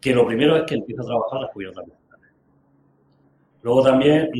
[0.00, 2.01] que lo primero es que empiece a trabajar las cubiertas vegetales.
[3.62, 4.30] Luego también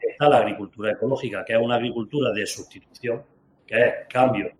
[0.00, 3.22] está la agricultura ecológica, que es una agricultura de sustitución,
[3.66, 4.50] que es cambio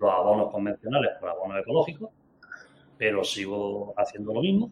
[0.00, 2.10] los abonos convencionales por abonos ecológicos,
[2.98, 4.70] pero sigo haciendo lo mismo.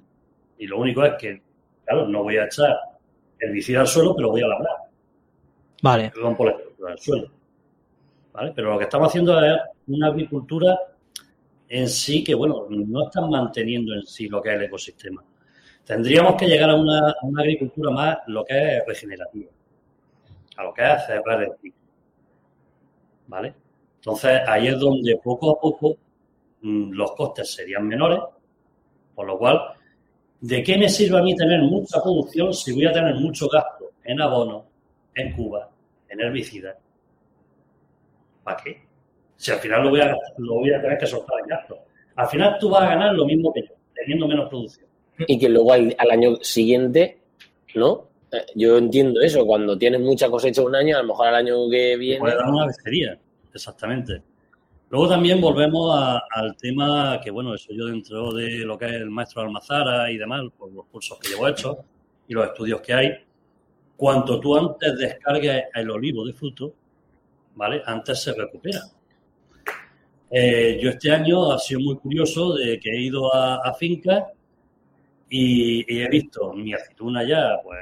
[0.58, 1.42] Y lo único es que
[1.84, 2.76] claro, no voy a echar
[3.38, 4.76] herbicida al suelo, pero voy a labrar.
[5.82, 6.10] Vale.
[6.10, 7.30] Perdón por la estructura del suelo.
[8.32, 8.52] ¿Vale?
[8.54, 10.78] Pero lo que estamos haciendo es una agricultura
[11.68, 15.22] en sí que, bueno, no están manteniendo en sí lo que es el ecosistema.
[15.88, 19.50] Tendríamos que llegar a una, agricultura más lo que es regenerativa,
[20.58, 21.80] a lo que es cerrar el ciclo.
[23.26, 23.54] ¿Vale?
[23.96, 25.96] Entonces, ahí es donde poco a poco
[26.60, 28.20] mm, los costes serían menores,
[29.14, 29.62] por lo cual,
[30.42, 33.92] ¿de qué me sirve a mí tener mucha producción si voy a tener mucho gasto
[34.04, 34.66] en abono,
[35.14, 35.70] en cuba,
[36.06, 36.76] en herbicidas?
[38.44, 38.82] ¿Para qué?
[39.36, 41.78] Si al final lo voy a, lo voy a tener que soltar en gasto.
[42.14, 44.87] Al final tú vas a ganar lo mismo que yo, teniendo menos producción.
[45.26, 47.18] Y que luego al, al año siguiente,
[47.74, 48.08] ¿no?
[48.30, 51.68] Eh, Yo entiendo eso, cuando tienes mucha cosecha un año, a lo mejor al año
[51.70, 52.20] que viene.
[52.20, 53.18] Puede dar una becería,
[53.52, 54.22] exactamente.
[54.90, 58.92] Luego también volvemos a- al tema que, bueno, eso yo dentro de lo que es
[58.92, 61.76] el maestro Almazara y demás, por los cursos que llevo hechos
[62.26, 63.10] y los estudios que hay,
[63.96, 66.72] cuanto tú antes descargues el olivo de fruto,
[67.56, 67.82] ¿vale?
[67.84, 68.80] Antes se recupera.
[70.30, 74.24] Eh, yo este año ha sido muy curioso de que he ido a, a fincas
[75.30, 77.78] y, he visto mi aceituna ya, pues,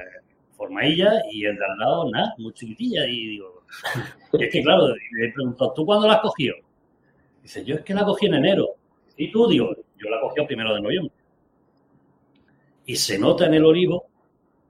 [0.55, 3.05] formadilla y el de al lado, nada, muy chiquitilla.
[3.07, 3.63] Y digo,
[4.33, 6.55] es que claro, le he preguntado, ¿tú cuándo la has cogido?
[7.41, 8.75] Dice, yo es que la cogí en enero.
[9.15, 9.47] ¿Y tú?
[9.47, 11.13] Digo, yo la cogí a primero de noviembre.
[12.85, 14.07] Y se nota en el olivo,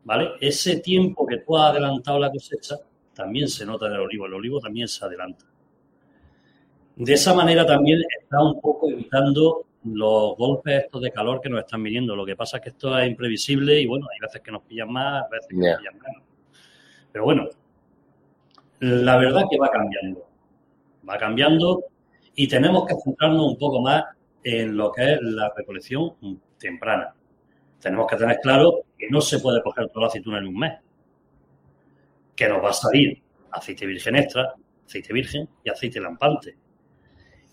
[0.03, 0.31] ¿vale?
[0.39, 2.75] Ese tiempo que tú has adelantado la cosecha,
[3.13, 4.25] también se nota en el olivo.
[4.25, 5.45] El olivo también se adelanta.
[6.95, 11.60] De esa manera también está un poco evitando los golpes estos de calor que nos
[11.60, 12.15] están viniendo.
[12.15, 14.91] Lo que pasa es que esto es imprevisible y bueno, hay veces que nos pillan
[14.91, 16.23] más, veces que nos pillan menos.
[17.12, 17.47] Pero bueno,
[18.80, 20.28] la verdad que va cambiando.
[21.08, 21.86] Va cambiando
[22.36, 24.04] y tenemos que centrarnos un poco más
[24.43, 26.13] en lo que es la recolección
[26.58, 27.13] temprana.
[27.80, 30.73] Tenemos que tener claro que no se puede coger toda la aceituna en un mes.
[32.36, 33.21] Que nos va a salir
[33.52, 34.54] aceite virgen extra,
[34.86, 36.56] aceite virgen y aceite lampante.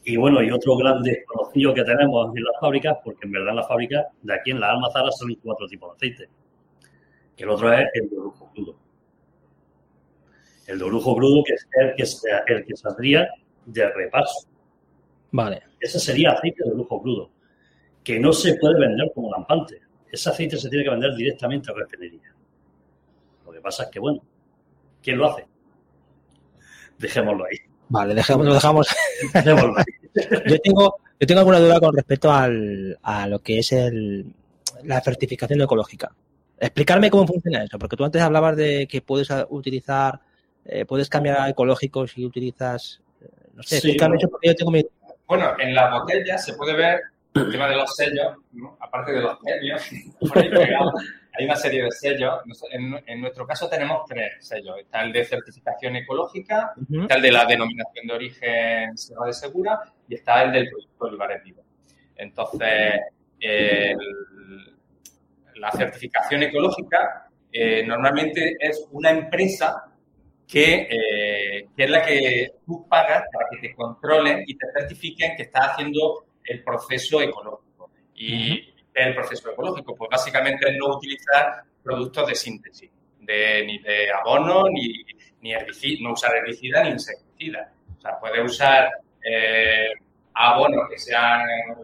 [0.05, 3.57] Y bueno, y otro gran desconocido que tenemos en las fábricas, porque en verdad en
[3.57, 6.29] las fábricas de aquí en la Almazara salen cuatro tipos de aceite.
[7.37, 8.77] El otro es el de lujo crudo.
[10.67, 13.29] El de lujo crudo, que es el que, se- el que saldría
[13.65, 14.47] de repaso.
[15.33, 15.63] Vale.
[15.81, 17.31] Ese sería aceite de lujo crudo,
[18.03, 19.81] que no se puede vender como lampante.
[20.11, 22.33] Ese aceite se tiene que vender directamente a refinería.
[23.47, 24.23] Lo que pasa es que, bueno,
[25.03, 25.47] ¿quién lo hace?
[26.99, 27.57] Dejémoslo ahí.
[27.95, 28.89] Vale, dejamos, lo dejamos.
[30.47, 34.27] Yo tengo, yo tengo alguna duda con respecto al, a lo que es el,
[34.85, 36.13] la certificación ecológica.
[36.59, 40.21] Explicarme cómo funciona eso, porque tú antes hablabas de que puedes utilizar,
[40.65, 44.19] eh, puedes cambiar a ecológicos si utilizas, eh, no sé, Sí, explícame bueno.
[44.21, 44.87] eso porque yo tengo mi...
[45.27, 47.01] Bueno, en la botella se puede ver
[47.35, 48.77] el tema de los sellos, ¿no?
[48.81, 49.83] aparte de los premios,
[50.21, 50.95] por ahí pegados,
[51.37, 52.35] hay una serie de sellos.
[52.71, 54.79] En, en nuestro caso tenemos tres sellos.
[54.79, 59.81] Está el de certificación ecológica, está el de la denominación de origen Sierra de Segura
[60.09, 61.63] y está el del producto Olivares Vivo.
[62.17, 63.01] Entonces,
[63.41, 64.77] el-
[65.57, 69.85] la certificación ecológica eh, normalmente es una empresa
[70.47, 75.37] que, eh, que es la que tú pagas para que te controlen y te certifiquen
[75.37, 77.91] que estás haciendo el proceso ecológico.
[78.15, 79.95] ¿Y el proceso ecológico?
[79.97, 85.05] Pues básicamente es no utilizar productos de síntesis, de, ni de abono, ni,
[85.41, 87.73] ni herbicida, no usar herbicida ni insecticida.
[87.99, 88.91] O sea, puedes usar
[89.23, 89.91] eh,
[90.35, 91.43] abonos que sean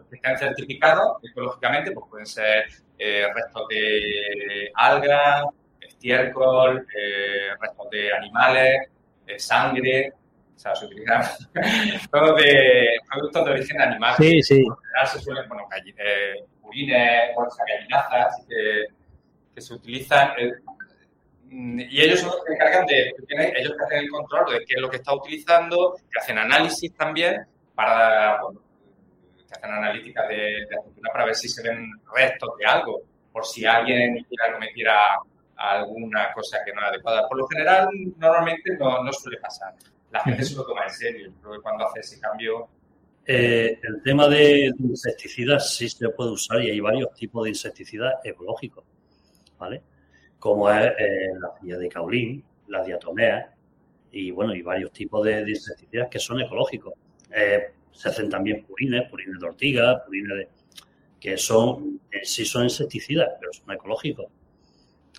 [0.09, 2.65] que estén certificados ecológicamente, pues pueden ser
[2.97, 5.45] eh, restos de algas,
[5.79, 8.89] estiércol, eh, restos de animales,
[9.25, 10.13] de sangre,
[10.61, 11.21] sea, se utilizan
[12.11, 14.15] todo de productos de origen animal.
[14.17, 14.63] Sí, sí.
[14.63, 18.85] Lo general se suelen, bueno, eh, purines, bolsas gallinazas, que,
[19.53, 20.29] que se utilizan.
[20.37, 20.51] eh,
[21.53, 23.13] y ellos son los que se encargan de,
[23.57, 26.95] ellos que hacen el control de qué es lo que está utilizando, que hacen análisis
[26.95, 27.45] también
[27.75, 28.61] para, bueno,
[29.35, 33.01] que hacen analítica de, de aceituna para ver si se ven restos de algo,
[33.33, 35.19] por si alguien metiera o no metiera
[35.57, 37.27] alguna cosa que no es adecuada.
[37.27, 39.73] Por lo general, normalmente no, no suele pasar.
[40.11, 41.33] La gente se lo toma en serio.
[41.41, 42.69] Creo que cuando hace ese cambio
[43.25, 48.15] Eh, el tema de insecticidas sí se puede usar y hay varios tipos de insecticidas
[48.23, 48.83] ecológicos,
[49.59, 49.83] ¿vale?
[50.39, 53.53] Como es eh, la cilla de caulín, la diatomea
[54.11, 56.93] y bueno, y varios tipos de, de insecticidas que son ecológicos.
[57.31, 60.49] Eh, se hacen también purines, purines de ortiga, purines de
[61.19, 64.27] que son sí son insecticidas, pero son ecológicos,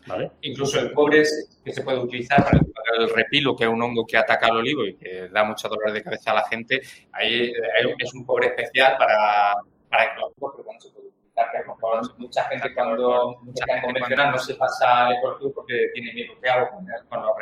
[0.06, 0.30] ¿vale?
[0.42, 2.58] Incluso el cobre se- que se puede utilizar para
[2.98, 5.92] el, repilo, que es un hongo que ataca al olivo y que da mucho dolor
[5.92, 6.80] de cabeza a la gente.
[7.12, 9.54] Ahí eh, es un cobre especial para,
[9.88, 12.18] para ecológicos, pero bueno, se puede utilizar.
[12.18, 16.48] mucha gente cuando está en convencional no se pasa al ecológico porque tiene miedo que
[16.48, 17.32] hago con, con los.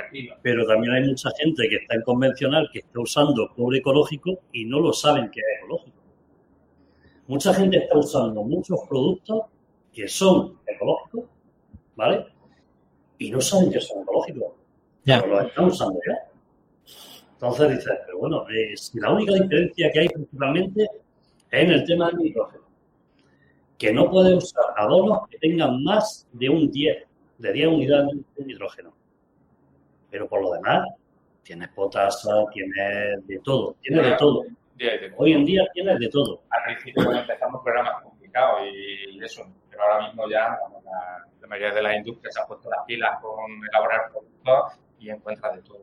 [0.42, 4.64] Pero también hay mucha gente que está en convencional que está usando cobre ecológico y
[4.64, 5.98] no lo saben que es ecológico.
[7.26, 9.42] Mucha gente está usando muchos productos
[9.92, 11.24] que son ecológicos,
[11.96, 12.26] ¿vale?
[13.20, 14.54] Y no saben que son ecológicos.
[15.04, 15.20] Ya.
[15.20, 16.18] Pero los están usando ya.
[17.35, 20.85] Entonces dices, pero bueno, eh, si la única diferencia que hay principalmente
[21.50, 22.64] es en el tema del nitrógeno.
[23.76, 27.04] Que no puedes usar abonos que tengan más de un 10,
[27.38, 28.94] de 10 unidades de nitrógeno.
[30.11, 30.88] Pero por lo demás,
[31.42, 34.44] tienes potasa, tienes de todo, tienes de todo.
[35.18, 36.40] Hoy en día tienes de todo.
[36.48, 39.46] Al principio cuando empezamos programas complicados y eso,
[39.80, 43.50] ahora mismo ya la, la mayoría de las industrias se han puesto las pilas con
[43.70, 45.82] elaborar productos y encuentras de todo.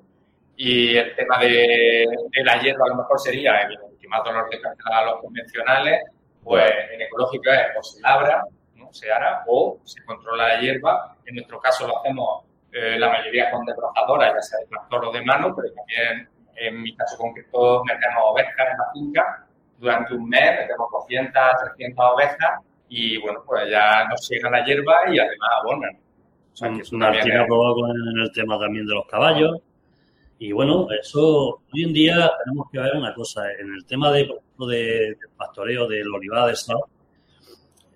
[0.56, 4.50] Y el tema de, de la hierba a lo mejor sería el que más dolor
[4.50, 6.04] de cabeza a los convencionales,
[6.44, 8.44] pues en ecológico es o se labra,
[8.76, 8.92] ¿no?
[8.94, 11.16] se ara, o se controla la hierba.
[11.26, 15.12] En nuestro caso lo hacemos eh, la mayoría con desbrozadoras, ya sea de tractor o
[15.12, 20.28] de mano, pero también en mi caso concreto metemos ovejas en la finca durante un
[20.28, 21.34] mes, metemos 200,
[21.76, 25.96] 300 ovejas y bueno, pues ya nos llega la hierba y además abonan.
[26.54, 29.06] O sea, que eso también Martín ha es- probado con el tema también de los
[29.08, 29.58] caballos.
[30.40, 33.52] Y bueno, eso hoy en día tenemos que ver una cosa.
[33.60, 34.28] En el tema de,
[34.60, 36.78] del pastoreo del olivada de sal,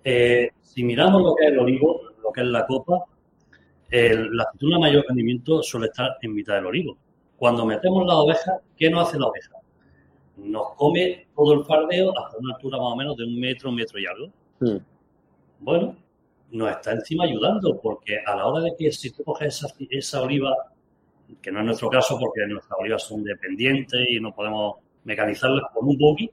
[0.04, 3.04] eh, si miramos lo que es el olivo, lo que es la copa,
[3.90, 6.96] el- la aceituna mayor rendimiento suele estar en mitad del olivo.
[7.36, 9.54] Cuando metemos la oveja, ¿qué nos hace la oveja?
[10.36, 13.76] Nos come todo el fardeo hasta una altura más o menos de un metro, un
[13.76, 14.28] metro y algo.
[14.62, 14.76] Mm.
[15.60, 15.96] Bueno,
[16.52, 20.22] nos está encima ayudando, porque a la hora de que si tú coges esa, esa
[20.22, 20.54] oliva,
[21.40, 25.88] que no es nuestro caso porque nuestras olivas son dependientes y no podemos mecanizarlas con
[25.88, 26.30] un buggy,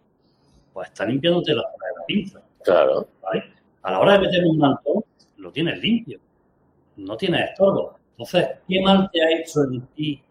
[0.74, 3.08] pues está limpiándote la zona de la pinza, Claro.
[3.22, 3.44] ¿vale?
[3.82, 5.04] A la hora de meter un mantón,
[5.38, 6.20] lo tienes limpio,
[6.98, 7.96] no tienes estorbo.
[8.12, 10.22] Entonces, ¿qué mal te ha hecho en ti,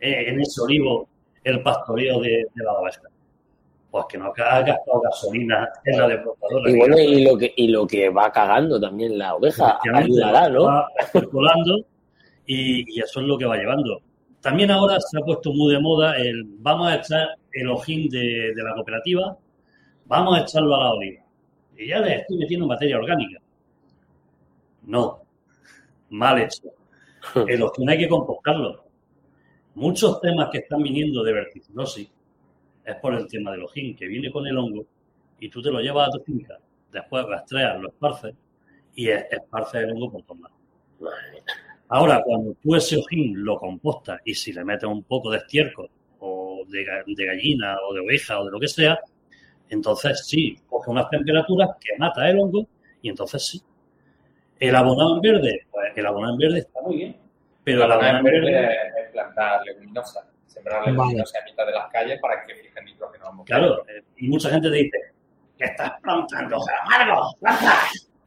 [0.00, 1.06] eh, en ese olivo,
[1.44, 2.72] el pastoreo de, de la?
[3.92, 6.70] Pues que no has gastado gasolina en la desbrozadora.
[6.70, 10.64] Y bueno, y lo que, y lo que va cagando también la oveja ayudará, ¿no?
[10.64, 11.76] Va circulando
[12.46, 14.00] y, y eso es lo que va llevando.
[14.40, 18.54] También ahora se ha puesto muy de moda el vamos a echar el ojín de,
[18.56, 19.36] de la cooperativa,
[20.06, 21.22] vamos a echarlo a la oliva.
[21.76, 23.42] Y ya le estoy metiendo materia orgánica.
[24.84, 25.20] No,
[26.08, 26.62] mal hecho.
[27.46, 28.84] El ojín hay que compostarlo.
[29.74, 32.10] Muchos temas que están viniendo de vertiginosis
[32.84, 34.84] es por el tema del ojín, que viene con el hongo
[35.40, 36.58] y tú te lo llevas a tu finca,
[36.90, 38.34] después rastreas, lo esparces
[38.94, 40.56] y es- esparces el hongo por todos lados.
[41.88, 45.90] Ahora, cuando tú ese ojín lo compostas y si le metes un poco de estiércol
[46.20, 48.98] o de, ga- de gallina o de oveja o de lo que sea,
[49.68, 52.66] entonces sí, coge unas temperaturas que mata el hongo
[53.02, 53.62] y entonces sí.
[54.58, 57.16] El abonado en verde, pues el abonado en verde está muy bien,
[57.64, 61.12] pero el abonado en verde verde, es plantar leguminosa, sembrar Vale.
[61.12, 63.26] en mitad de las calles para que fijen nitrógeno.
[63.26, 63.46] ambos.
[63.46, 63.84] claro,
[64.16, 64.98] y mucha gente te dice,
[65.58, 67.72] que estás plantando amargo, planta.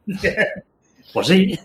[1.14, 1.58] pues sí,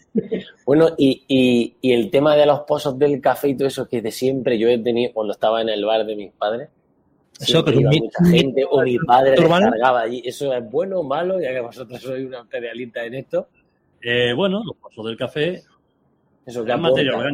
[0.65, 4.01] Bueno, y, y, y el tema de los pozos del café y todo eso que
[4.03, 6.69] de siempre yo he tenido cuando estaba en el bar de mis padres.
[7.41, 10.23] Eso que es un iba mi- mucha gente o mi padre descargaba allí.
[10.25, 11.41] ¿Eso es bueno o malo?
[11.41, 13.49] Ya que vosotros sois una especialista en esto.
[14.03, 15.63] Eh, bueno, los pozos del café
[16.47, 17.31] Eso que es materia aporta.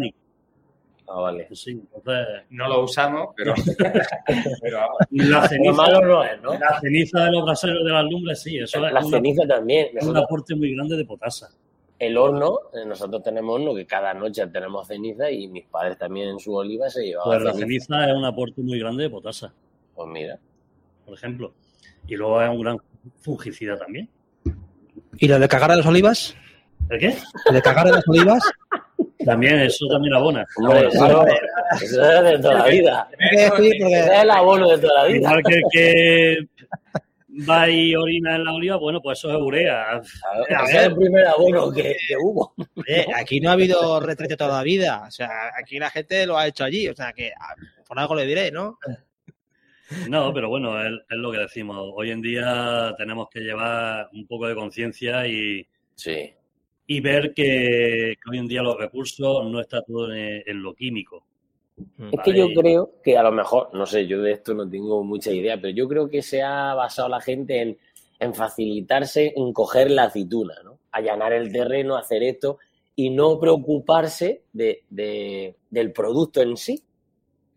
[1.09, 1.49] Ah, vale.
[1.53, 3.55] sí, entonces No lo usamos, pero,
[5.11, 6.53] la ceniza, malo no es, ¿no?
[6.59, 9.88] la ceniza de los braseros de las lumbres, sí, eso es La una- ceniza también.
[9.97, 11.51] es un aporte muy grande de potasa.
[11.99, 16.29] el horno, eh, nosotros tenemos horno que cada noche tenemos ceniza y mis padres también
[16.29, 17.87] en su oliva se llevaban Pues la ceniza.
[17.95, 19.53] ceniza es un aporte muy grande de potasa,
[19.95, 20.38] Pues mira.
[21.05, 21.55] por ejemplo.
[22.09, 22.79] Y luego es un gran
[23.21, 24.09] fungicida también.
[25.19, 26.37] ¿Y lo de cagar a las olivas?
[26.90, 27.16] ¿El qué?
[27.47, 28.42] ¿Lo de cagar a las olivas?
[29.27, 30.47] También, eso también abona.
[30.57, 31.27] Hombre, eso,
[31.83, 33.09] eso es de toda la vida.
[33.19, 35.17] Ese es el abono de toda la vida.
[35.17, 36.37] Igual que el que
[37.49, 40.01] va y orina en la oliva, bueno, pues eso es urea.
[40.49, 42.55] Es el primer abono que, que hubo.
[42.87, 45.05] Eh, aquí no ha habido retrete toda la vida.
[45.07, 46.88] O sea, aquí la gente lo ha hecho allí.
[46.88, 47.55] O sea, que ah,
[47.87, 48.79] por algo le diré, ¿no?
[50.09, 51.92] No, pero bueno, es, es lo que decimos.
[51.94, 56.31] Hoy en día tenemos que llevar un poco de conciencia y, Sí.
[56.87, 60.75] Y ver que, que hoy en día los recursos no está todo en, en lo
[60.75, 61.25] químico.
[62.13, 65.05] Es que yo creo que a lo mejor, no sé, yo de esto no tengo
[65.05, 67.77] mucha idea, pero yo creo que se ha basado la gente en,
[68.19, 70.79] en facilitarse en coger la aceituna, ¿no?
[70.93, 72.59] Allanar el terreno, hacer esto
[72.95, 76.83] y no preocuparse de, de- del producto en sí.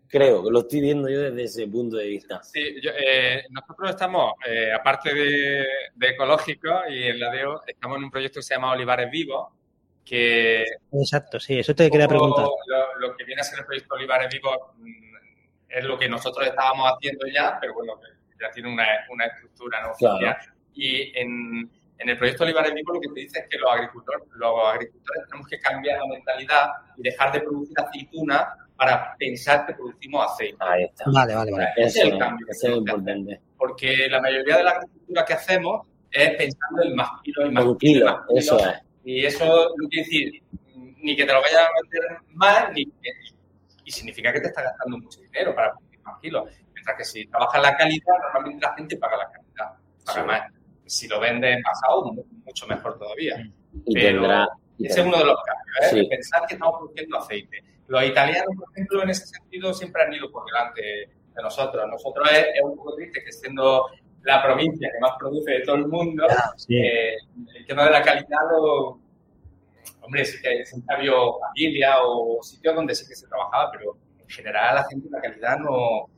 [0.09, 2.41] Creo que lo estoy viendo yo desde ese punto de vista.
[2.41, 7.97] Sí, yo, eh, nosotros estamos, eh, aparte de, de ecológico y en la DEO estamos
[7.97, 9.49] en un proyecto que se llama Olivares Vivos,
[10.03, 10.65] que...
[10.91, 12.43] Exacto, sí, eso te quería preguntar.
[12.43, 15.15] Lo, lo, que viene a ser el proyecto Olivares Vivos mm,
[15.69, 17.93] es lo que nosotros estábamos haciendo ya, pero bueno,
[18.41, 20.35] ya tiene una, una estructura no Claro.
[20.73, 24.23] Y en, en el proyecto Olivares Vivo lo que te dice es que los agricultores,
[24.35, 29.73] los agricultores tenemos que cambiar la mentalidad y dejar de producir aceituna para pensar que
[29.73, 30.55] producimos aceite.
[30.61, 31.03] Ahí está.
[31.13, 31.67] Vale, vale, vale.
[31.75, 33.41] Ese es el cambio eso es importante.
[33.57, 37.63] Porque la mayoría de la agricultura que hacemos es pensando en más kilos y más
[37.63, 37.75] kilos.
[37.75, 38.43] y kilo, kilos.
[38.43, 38.75] eso es.
[39.03, 40.43] Y eso no quiere decir
[41.01, 42.01] ni que te lo vayas a meter
[42.35, 43.09] más, ni que,
[43.85, 46.43] y significa que te está gastando mucho dinero para producir más kilos.
[46.73, 50.27] Mientras que si trabajas la calidad, normalmente la gente paga la calidad, paga Sí.
[50.27, 50.41] más.
[50.85, 53.39] Si lo vende pasado, mu- mucho mejor todavía.
[53.85, 54.47] Y Pero tendrá.
[54.77, 56.01] y Ese es uno de los cambios, ¿eh?
[56.01, 56.07] Sí.
[56.09, 57.63] pensar que estamos produciendo aceite.
[57.89, 61.85] Los italianos, por ejemplo, en ese sentido siempre han ido por delante de nosotros.
[61.89, 63.87] Nosotros es, es un poco triste que siendo
[64.23, 66.25] la provincia que más produce de todo el mundo,
[66.55, 66.77] Sí.
[66.77, 67.15] eh,
[67.55, 68.99] el tema de la calidad lo...
[70.01, 73.97] Hombre, sí que siempre ha habido familia o sitios donde sí que se trabajaba, pero
[74.19, 76.09] en general la gente la calidad no,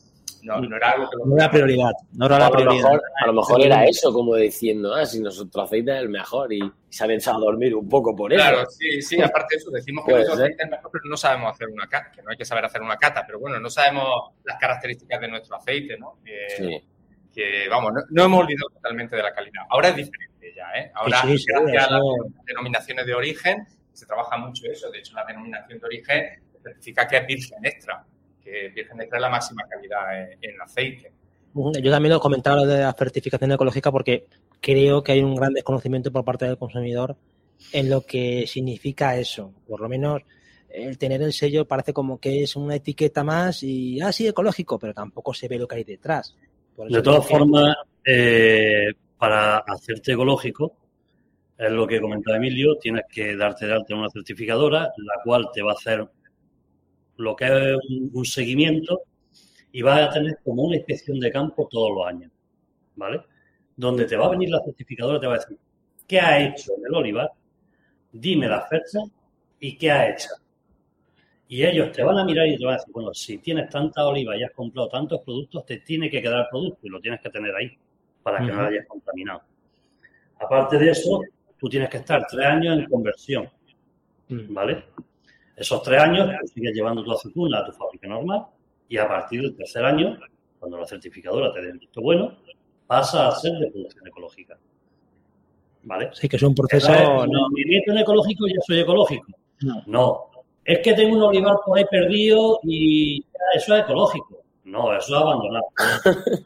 [0.43, 1.17] no, no era algo que...
[1.17, 2.83] lo- No era prioridad, no era a, la lo prioridad.
[2.83, 6.51] mejor, a lo mejor era eso, como diciendo, ah, si nuestro aceite es el mejor
[6.51, 6.59] y
[6.89, 8.41] se ha pensado a dormir un poco por eso.
[8.41, 10.31] Claro, sí, sí, aparte de eso, decimos que ser.
[10.31, 12.81] aceite es mejor, pero no sabemos hacer una cata, que no hay que saber hacer
[12.81, 16.17] una cata, pero bueno, no sabemos las características de nuestro aceite, ¿no?
[16.25, 16.83] Que, Sí.
[17.33, 19.63] que, vamos, no, no hemos olvidado totalmente de la calidad.
[19.69, 20.91] Ahora es diferente ya, ¿eh?
[20.95, 22.01] Ahora, Sí, sí, sí, gracias a las
[22.45, 24.89] denominaciones de origen, se trabaja mucho eso.
[24.89, 26.25] De hecho, la denominación de origen
[26.63, 28.03] certifica que es virgen extra,
[28.43, 31.11] que virgen es la máxima calidad en, en aceite.
[31.53, 34.25] Yo también lo comentaba lo de la certificación ecológica porque
[34.61, 37.17] creo que hay un gran desconocimiento por parte del consumidor
[37.73, 39.53] en lo que significa eso.
[39.67, 40.21] Por lo menos
[40.69, 44.79] el tener el sello parece como que es una etiqueta más y, ah, sí, ecológico,
[44.79, 46.35] pero tampoco se ve lo que hay detrás.
[46.87, 47.75] De todas que- formas,
[48.05, 50.77] eh, para hacerte ecológico,
[51.57, 55.49] es lo que comentaba Emilio, tienes que darte de alta en una certificadora, la cual
[55.53, 56.07] te va a hacer
[57.21, 59.01] lo que es un, un seguimiento
[59.71, 62.31] y vas a tener como una inspección de campo todos los años,
[62.95, 63.21] ¿vale?
[63.75, 65.57] Donde te va a venir la certificadora y te va a decir,
[66.07, 67.31] ¿qué ha hecho en el olivar?
[68.11, 68.99] Dime la fecha
[69.59, 70.29] y qué ha hecho.
[71.47, 74.05] Y ellos te van a mirar y te van a decir, bueno, si tienes tanta
[74.05, 77.21] oliva y has comprado tantos productos, te tiene que quedar el producto y lo tienes
[77.21, 77.77] que tener ahí
[78.23, 79.41] para que no lo hayas contaminado.
[80.39, 81.21] Aparte de eso,
[81.57, 83.49] tú tienes que estar tres años en conversión,
[84.31, 84.53] Mm.
[84.53, 84.83] ¿vale?
[85.61, 88.45] Esos tres años tú sigues llevando tu aceituna a tu fábrica normal
[88.89, 90.17] y a partir del tercer año,
[90.59, 92.35] cuando la certificadora te dé el visto bueno,
[92.87, 94.57] pasa a ser de producción ecológica.
[95.83, 96.09] ¿Vale?
[96.13, 96.91] Sí, que es un proceso...
[96.93, 99.27] Entonces, no- me meto en ecológico y ya soy ecológico.
[99.61, 99.83] No.
[99.87, 100.25] No.
[100.65, 103.23] Es que tengo un olivar por ahí perdido y
[103.55, 104.43] eso es ecológico.
[104.65, 105.65] No, eso es abandonado.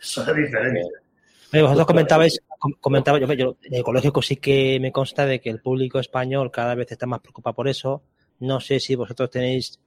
[0.00, 0.82] eso es diferente.
[1.52, 5.60] Oye, vosotros comentabais, com- comentabais, yo, yo, ecológico sí que me consta de que el
[5.60, 8.02] público español cada vez está más preocupado por eso.
[8.40, 9.78] No sé si vosotros tenéis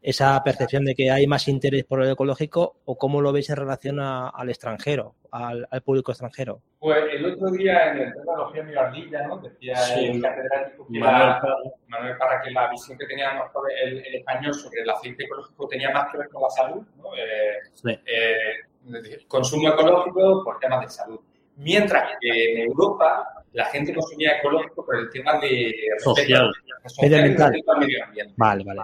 [0.00, 3.56] esa percepción de que hay más interés por el ecológico o cómo lo veis en
[3.56, 6.60] relación a- al extranjero, al, al público extranjero.
[6.78, 9.38] Pues el otro día en el tema de los premios Ardilla, ¿no?
[9.38, 10.04] Decía Sí.
[10.06, 11.54] el catedrático que Manuel la- Parra.
[11.88, 15.90] Manuel Parra que la visión que sobre el, el español sobre el aceite ecológico tenía
[15.90, 17.14] más que ver con la salud, ¿no?
[17.16, 17.98] Eh, Sí.
[18.04, 21.20] eh, consumo ecológico por temas de salud.
[21.56, 26.52] Mientras que en Europa la gente consumía ecológico por el tema de Social.
[26.86, 27.78] social Medioambiental.
[27.78, 28.34] medio ambiente.
[28.36, 28.80] Vale, vale.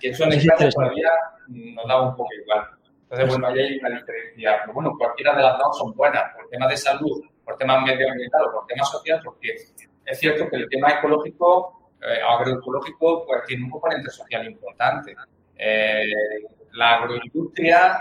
[0.00, 1.10] Que eso en es España todavía
[1.48, 2.66] nos da un poco igual.
[3.02, 4.58] Entonces, bueno, ahí hay una diferencia.
[4.62, 8.48] Pero bueno, cualquiera de las dos son buenas, por temas de salud, por temas medioambientales
[8.48, 9.54] o por temas sociales, porque
[10.04, 15.14] es cierto que el tema ecológico, eh, agroecológico, pues tiene un componente social importante.
[15.56, 16.04] Eh,
[16.72, 18.00] la agroindustria,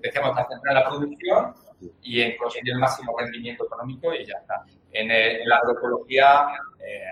[0.00, 1.54] decíamos, está centrada en la producción
[2.02, 4.64] y en conseguir el máximo rendimiento económico y ya está.
[4.92, 6.46] En, en la agroecología
[6.80, 7.04] eh,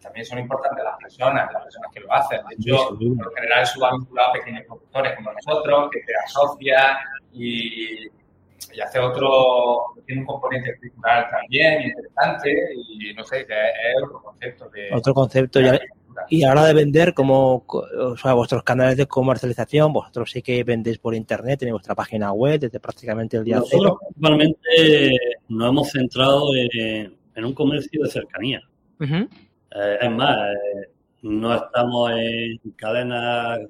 [0.00, 2.40] también son importantes las personas, las personas que lo hacen.
[2.46, 6.98] De hecho, por general eso va vinculado a pequeños productores como nosotros, que te asocia
[7.32, 14.22] y, y hace otro, tiene un componente cultural también interesante y no sé, es otro
[14.22, 14.90] concepto de...
[14.92, 15.60] Otro concepto.
[15.60, 15.80] ya-.
[16.28, 20.42] Y a la hora de vender, como, o sea, vuestros canales de comercialización, vosotros sí
[20.42, 23.98] que vendéis por internet, tenéis vuestra página web desde prácticamente el día Nosotros cero.
[24.00, 28.62] principalmente nos hemos centrado en, en un comercio de cercanía.
[29.00, 30.88] Eh, es más, eh,
[31.22, 33.60] no estamos en cadenas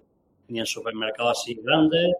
[0.49, 2.15] ni en supermercados así grandes,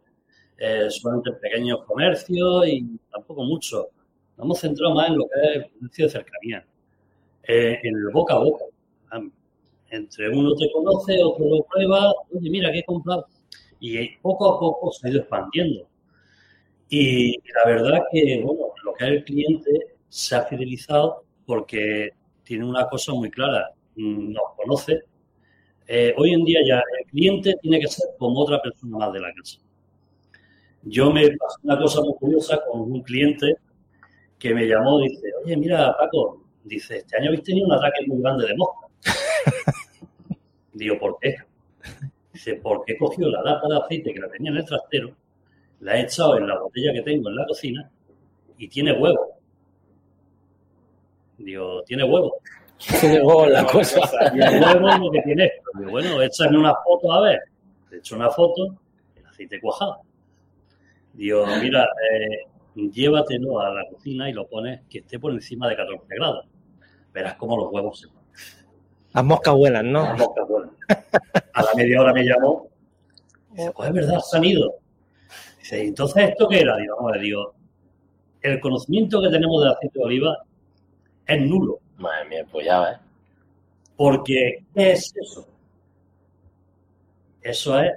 [0.59, 3.89] eh, solamente en pequeños comercios y tampoco mucho.
[4.37, 6.67] Nos hemos centrado más en lo que es el comercio de cercanía,
[7.47, 8.65] Eh, en el boca a boca.
[9.95, 13.27] Entre uno te conoce, otro lo prueba, oye, mira, ¿qué he comprado?
[13.79, 15.87] Y poco a poco se ha ido expandiendo.
[16.89, 19.71] Y la verdad que, bueno, lo que es el cliente
[20.09, 22.11] se ha fidelizado porque
[22.43, 25.03] tiene una cosa muy clara, nos conoce.
[25.87, 29.21] Eh, hoy en día ya el cliente tiene que ser como otra persona más de
[29.21, 29.59] la casa.
[30.83, 33.57] Yo me pasé una cosa muy curiosa con un cliente
[34.39, 38.07] que me llamó y dice, oye, mira, Paco, dice, este año habéis tenido un ataque
[38.07, 38.87] muy grande de mosca.
[40.75, 41.37] Digo, ¿por qué?
[42.33, 45.15] Dice, porque he cogido la lata de aceite que la tenía en el trastero,
[45.81, 47.91] la he echado en la botella que tengo en la cocina
[48.59, 49.39] y tiene huevo.
[51.39, 52.37] Digo, ¿tiene huevo?
[53.01, 54.01] Tiene huevo la cosa.
[54.35, 55.71] Y el huevo es lo que tiene esto.
[55.79, 57.41] Digo, bueno, échame una foto a ver.
[57.93, 58.77] He hecho una foto,
[59.17, 60.01] el aceite cuajado.
[61.13, 65.77] Digo, mira, eh, llévatelo a la cocina y lo pones que esté por encima de
[65.77, 66.47] 14 grados.
[67.13, 68.24] Verás cómo los huevos se ponen.
[69.15, 70.03] Las moscas vuelan, ¿no?
[70.03, 70.71] Las moscas vuelan.
[71.53, 72.67] A la media hora me llamó.
[73.53, 74.75] Dice, pues es verdad, se han ido.
[75.59, 76.77] Dice, entonces esto qué era?
[76.77, 77.55] Digo, vamos, digo,
[78.43, 80.37] el conocimiento que tenemos del aceite de oliva
[81.27, 81.79] es nulo.
[81.97, 82.99] Madre mía, pues ya ves.
[83.97, 85.47] Porque, ¿qué es eso?
[87.41, 87.93] Eso es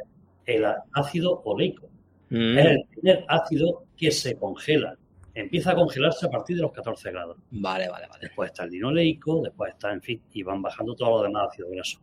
[0.45, 1.88] el ácido oleico.
[2.30, 4.95] Mm, Es el primer ácido que se congela.
[5.39, 7.38] Empieza a congelarse a partir de los 14 grados.
[7.51, 8.21] Vale, vale, vale.
[8.21, 11.69] Después está el linoleico, después está, en fin, y van bajando todos los demás ácidos
[11.69, 12.01] grasos.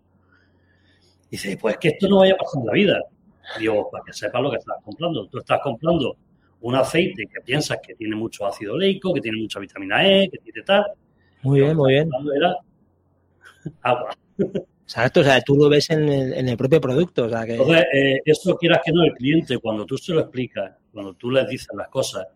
[1.29, 3.01] Dice, pues que esto no vaya a pasar en la vida.
[3.59, 5.27] Digo, para que sepas lo que estás comprando.
[5.27, 6.17] Tú estás comprando
[6.61, 10.39] un aceite que piensas que tiene mucho ácido oleico, que tiene mucha vitamina E, que
[10.39, 10.85] tiene tal.
[11.43, 12.09] Muy bien, muy bien.
[12.37, 12.55] Era
[13.83, 14.17] agua.
[14.85, 17.55] Exacto, o sea, tú lo ves en el, en el propio producto, o sea, que...
[17.55, 21.33] Entonces, eh, eso quieras que no, el cliente, cuando tú se lo explicas, cuando tú
[21.33, 22.29] les dices las cosas,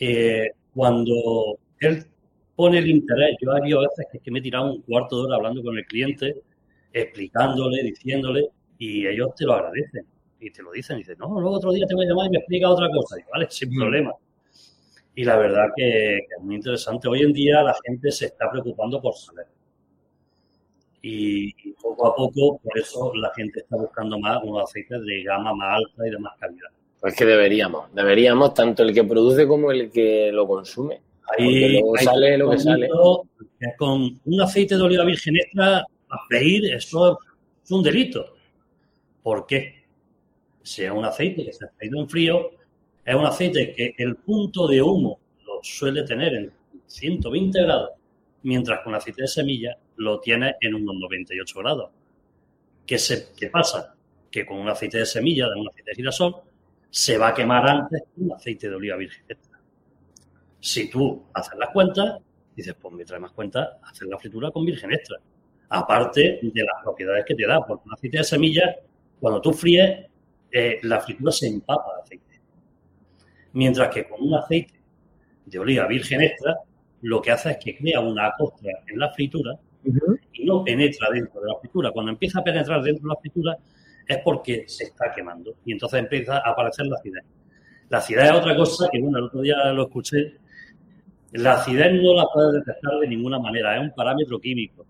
[0.00, 2.04] eh, cuando él
[2.56, 5.26] pone el interés, yo habido veces que, es que me he tirado un cuarto de
[5.26, 6.42] hora hablando con el cliente,
[6.92, 8.48] explicándole, diciéndole,
[8.78, 10.06] y ellos te lo agradecen
[10.40, 10.96] y te lo dicen.
[10.96, 13.18] Y dicen, no, luego otro día te voy a llamar y me explica otra cosa.
[13.18, 14.12] Y vale, sin problema.
[15.14, 17.08] Y la verdad que, que es muy interesante.
[17.08, 19.46] Hoy en día la gente se está preocupando por saber.
[21.02, 25.22] Y, y poco a poco, por eso la gente está buscando más unos aceites de
[25.22, 26.70] gama más alta y de más calidad.
[27.00, 27.92] Pues que deberíamos.
[27.94, 31.00] Deberíamos, tanto el que produce como el que lo consume.
[31.36, 32.88] Ahí, luego sale lo que sale.
[33.78, 37.18] Con un aceite de oliva virgen extra a freír, eso
[37.62, 38.34] es un delito.
[39.22, 39.84] ¿Por qué?
[40.62, 42.50] Si es un aceite que se ha freído en frío,
[43.04, 46.52] es un aceite que el punto de humo lo suele tener en
[46.86, 47.90] 120 grados,
[48.42, 51.90] mientras con aceite de semilla lo tiene en unos 98 grados.
[52.86, 53.94] ¿Qué, se, ¿Qué pasa?
[54.30, 56.36] Que con un aceite de semilla, de un aceite de girasol,
[56.90, 59.58] se va a quemar antes que un aceite de oliva virgen extra.
[60.58, 62.18] Si tú haces las cuentas,
[62.54, 65.16] dices, pues me trae más cuenta hacer la fritura con virgen extra.
[65.68, 68.76] Aparte de las propiedades que te da, porque un aceite de semilla,
[69.20, 70.06] cuando tú fríes,
[70.50, 72.40] eh, la fritura se empapa de aceite.
[73.52, 74.80] Mientras que con un aceite
[75.46, 76.58] de oliva virgen extra,
[77.02, 79.58] lo que hace es que crea una costra en la fritura
[80.32, 81.90] y no penetra dentro de la fritura.
[81.92, 83.58] Cuando empieza a penetrar dentro de la fritura
[84.06, 87.24] es porque se está quemando y entonces empieza a aparecer la acidez.
[87.88, 90.36] La acidez es otra cosa que, bueno, el otro día lo escuché.
[91.32, 94.86] La acidez no la puedes detectar de ninguna manera, es un parámetro químico.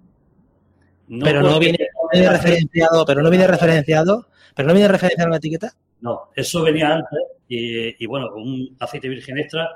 [1.22, 5.30] pero no viene, no viene referenciado, pero no viene referenciado, pero no viene referenciado en
[5.30, 5.72] la etiqueta.
[6.00, 9.68] No, eso venía antes y, y, bueno, un aceite virgen extra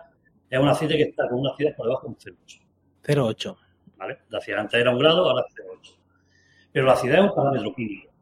[0.54, 3.26] es un aceite que está con una acidez por debajo de un 0,8.
[3.26, 3.58] 08.
[3.96, 4.18] ¿vale?
[4.28, 5.96] La acidez antes era un grado, ahora es 0,8.
[6.72, 8.13] Pero la acidez es un parámetro químico.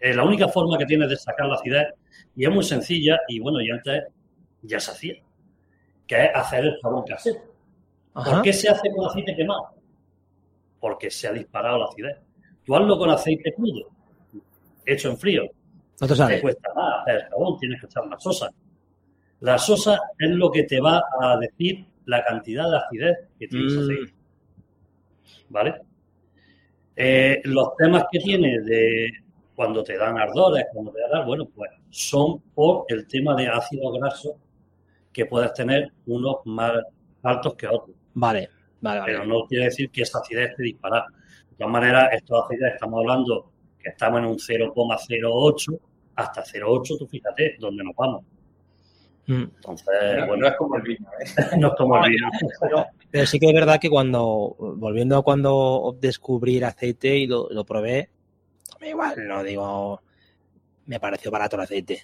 [0.00, 1.88] Eh, la única forma que tienes de sacar la acidez,
[2.34, 4.04] y es muy sencilla, y bueno, y antes
[4.62, 5.14] ya se hacía,
[6.06, 7.40] que es hacer el jabón casero.
[8.14, 8.30] Ajá.
[8.32, 9.70] ¿Por qué se hace con aceite quemado?
[10.80, 12.16] Porque se ha disparado la acidez.
[12.64, 13.88] Tú hazlo con aceite crudo,
[14.84, 15.44] hecho en frío,
[16.00, 18.50] No te te cuesta más hacer el jabón, tienes que echar una sosa.
[19.40, 23.66] La sosa es lo que te va a decir la cantidad de acidez que tiene
[23.66, 23.82] ese Mm.
[23.82, 24.14] aceite.
[25.48, 25.74] ¿Vale?
[26.96, 29.08] Eh, los temas que tiene de
[29.56, 33.98] cuando te dan ardores, cuando te dan, bueno, pues son por el tema de ácidos
[33.98, 34.34] grasos
[35.12, 36.72] que puedes tener unos más
[37.22, 37.96] altos que otros.
[38.14, 38.50] Vale,
[38.82, 39.12] vale, vale.
[39.12, 41.06] Pero no quiere decir que esa acidez esté disparada.
[41.50, 43.50] De todas maneras, estos acides estamos hablando
[43.82, 45.80] que estamos en un 0,08
[46.16, 48.24] hasta 0,8, tú fíjate dónde nos vamos.
[49.26, 49.42] Mm.
[49.42, 49.86] Entonces,
[50.16, 51.24] No, no bueno, es como el vino, ¿eh?
[51.58, 52.28] no es como el vino.
[53.10, 57.48] Pero sí que es verdad que cuando, volviendo a cuando descubrí el aceite y lo,
[57.50, 58.10] lo probé,
[58.90, 60.00] igual, no digo,
[60.86, 62.02] me pareció barato el aceite.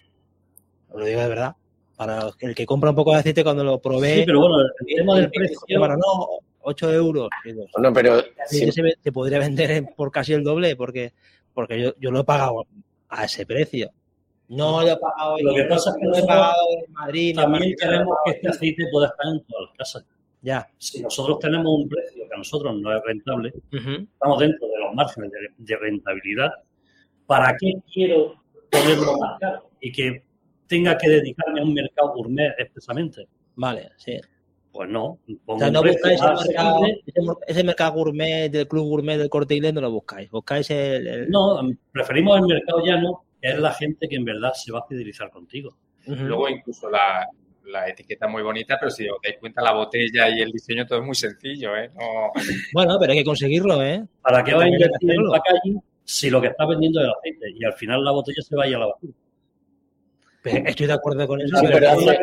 [0.95, 1.55] Lo digo de verdad.
[1.97, 4.97] Para el que compra un poco de aceite cuando lo probé, Sí, pero bueno, el
[4.97, 6.29] tema del precio, bueno, no,
[6.63, 7.29] 8 euros.
[7.75, 11.13] Bueno, pero Sí, si- se, se podría vender en- por casi el doble porque,
[11.55, 12.65] porque yo, yo lo he pagado
[13.09, 13.91] a ese precio.
[14.49, 16.57] No lo he pagado, Lo que pasa es que no lo he pagado
[16.87, 17.31] en Madrid.
[17.31, 20.05] en también queremos que este aceite pueda estar en todas las casas.
[20.41, 20.69] Ya.
[20.79, 24.95] Si nosotros tenemos un precio que a nosotros no es rentable, estamos dentro de los
[24.95, 26.51] márgenes de, de rentabilidad,
[27.33, 28.35] ¿para qué quiero
[28.71, 29.71] ponerlo más caro?
[29.81, 30.23] Y que
[30.67, 33.27] tenga que dedicarme a un mercado gourmet expresamente.
[33.57, 34.19] Vale, sí.
[34.71, 35.19] Pues no.
[35.47, 39.29] O sea, no buscáis el más mercado, ese, ese mercado gourmet del club gourmet del
[39.31, 40.31] corte inglés, no lo buscáis.
[40.31, 41.07] Buscáis el.
[41.07, 41.61] el- No,
[41.91, 45.31] preferimos el mercado llano, que es la gente que en verdad se va a fidelizar
[45.31, 45.77] contigo.
[46.07, 46.25] Ujú.
[46.25, 47.27] Luego incluso la,
[47.67, 51.01] la etiqueta muy bonita, pero si os dais cuenta la botella y el diseño todo
[51.01, 51.91] es muy sencillo, ¿eh?
[51.95, 52.31] No,
[52.73, 54.03] Bueno, pero hay que conseguirlo, ¿eh?
[54.23, 57.51] ¿Para qué vas a invertir en packaging si lo que estás vendiendo es el aceite?
[57.59, 59.13] Y al final la botella se vaya a la basura.
[60.45, 61.57] Estoy de acuerdo con eso.
[61.57, 62.19] Sí, pero pero no hace,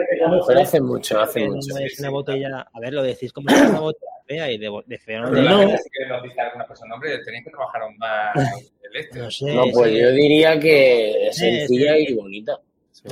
[0.47, 1.77] pero hace mucho, hace que no mucho.
[1.77, 2.67] es una botella.
[2.73, 5.57] A ver, lo decís como si una botella fea y de, de fea no la
[5.57, 8.35] gente sí que nos dice alguna persona, hombre, tenéis que trabajar aún más
[8.83, 9.19] el este.
[9.19, 9.53] No sé.
[9.55, 9.99] No, pues sí.
[10.01, 12.05] yo diría que es sencilla sí.
[12.09, 12.59] y bonita.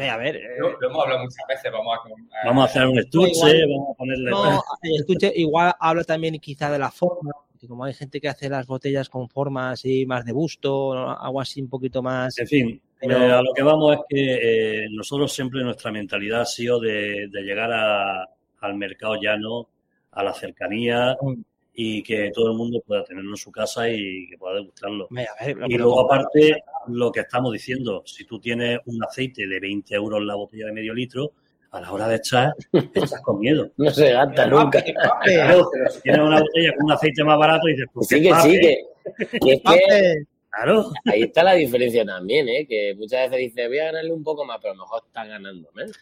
[0.09, 0.36] A ver.
[0.36, 2.45] eh, Lo, lo hemos hablado muchas veces, vamos a...
[2.45, 3.68] Vamos a hacer un estuche, igual.
[3.70, 4.30] vamos a ponerle...
[4.32, 8.27] No, el estuche igual habla también quizá de la forma, que como hay gente que
[8.29, 12.37] hace las botellas con forma así más de busto, algo así un poquito más...
[12.39, 16.41] En fin, Pero- eh, a lo que vamos es que eh, nosotros siempre nuestra mentalidad
[16.41, 18.25] ha sido de, de llegar a-
[18.61, 19.69] al mercado llano,
[20.11, 21.41] a la cercanía Mm.
[21.75, 25.07] y que todo el mundo pueda tenerlo en su casa y que pueda degustarlo.
[25.11, 25.27] Ver,
[25.67, 30.23] Y luego, aparte, lo que estamos diciendo, si tú tienes un aceite de 20 euros
[30.23, 31.33] la botella de medio litro,
[31.78, 33.69] a la hora de echar, echas con miedo.
[33.78, 34.84] No se gasta nunca.
[35.23, 38.34] Claro, pero si tienes una botella con un aceite más barato, dices, pues Sí que
[38.36, 42.65] sí, que, que es que Claro, ahí está la diferencia también, ¿eh?
[42.67, 45.23] Que muchas veces dice, voy a ganarle un poco más, pero a lo mejor está
[45.25, 45.95] ganando menos.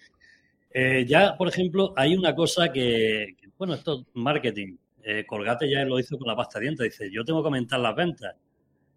[0.71, 4.77] Eh, ya, por ejemplo, hay una cosa que, que, bueno, esto es marketing.
[5.03, 6.85] Eh, Colgate ya lo hizo con la pasta de dientes.
[6.85, 8.35] Dice, yo tengo que aumentar las ventas.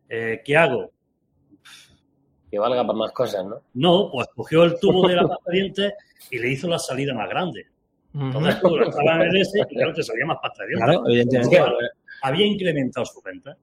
[0.09, 0.93] Eh, ¿Qué hago?
[2.51, 3.61] Que valga para más cosas, ¿no?
[3.75, 5.93] No, pues cogió el tubo de la pasta de dientes
[6.31, 7.67] y le hizo la salida más grande.
[8.15, 10.87] Entonces tú lo echabas en el S y claro, te salía más pasta de dientes.
[10.87, 11.57] Claro, evidentemente.
[11.57, 11.79] Claro,
[12.23, 13.57] había incrementado su venta.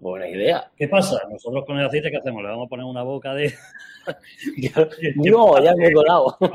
[0.00, 0.70] Buena idea.
[0.76, 1.16] ¿Qué pasa?
[1.30, 2.42] Nosotros con el aceite, ¿qué hacemos?
[2.42, 3.54] Le vamos a poner una boca de...
[5.16, 6.36] No, ya me he colado.
[6.40, 6.50] No,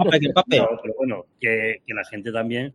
[0.81, 2.73] pero bueno, que, que la gente también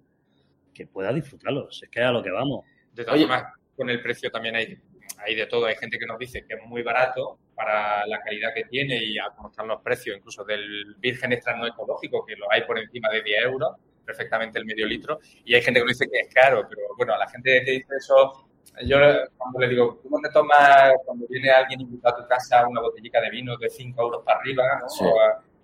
[0.73, 1.71] que pueda disfrutarlo.
[1.71, 2.65] Si es que es a lo que vamos.
[2.95, 3.27] De todas Oye.
[3.27, 4.79] formas, con el precio también hay,
[5.19, 5.67] hay de todo.
[5.67, 9.19] Hay gente que nos dice que es muy barato para la calidad que tiene y
[9.19, 12.79] a cómo están los precios, incluso del virgen extra no ecológico, que lo hay por
[12.79, 15.21] encima de 10 euros, perfectamente el medio litro.
[15.45, 17.71] Y hay gente que nos dice que es caro, pero bueno, a la gente que
[17.73, 18.49] dice eso,
[18.87, 18.99] yo
[19.37, 23.21] cuando le digo, ¿cómo te tomas cuando viene alguien invitado a tu casa una botellita
[23.21, 24.89] de vino de 5 euros para arriba ¿no?
[24.89, 25.05] Sí.
[25.05, 25.15] O,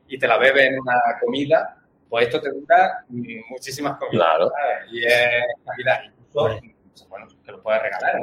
[0.09, 1.76] y te la bebes en una comida?
[2.09, 4.26] Pues esto te dura muchísimas comidas.
[4.26, 4.51] Claro.
[4.51, 4.93] ¿sabes?
[4.93, 6.01] Y es calidad.
[6.05, 6.61] Incluso,
[7.09, 8.14] bueno, que lo puedes regalar.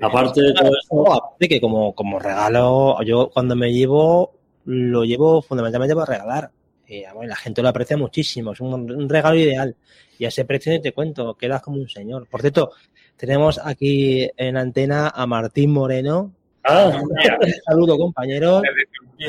[0.00, 4.32] Aparte de todo eso, aparte que como, como regalo, yo cuando me llevo,
[4.64, 6.50] lo llevo fundamentalmente para regalar.
[6.86, 9.76] Y bueno, la gente lo aprecia muchísimo, es un, un regalo ideal.
[10.18, 12.26] Y a ese precio ni te cuento, quedas como un señor.
[12.28, 12.72] Por cierto,
[13.16, 16.32] tenemos aquí en antena a Martín Moreno.
[16.64, 18.62] ah, Un saludo, compañeros.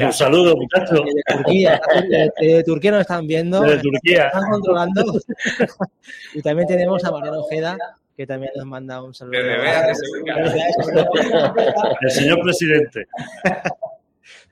[0.01, 4.27] Un saludo, muchachos, De Turquía, de, de Turquía nos están viendo, Turquía.
[4.27, 5.03] están controlando.
[6.33, 7.77] y también tenemos a Mariano Ojeda,
[8.21, 9.39] que también nos manda un saludo.
[12.01, 13.07] El señor presidente.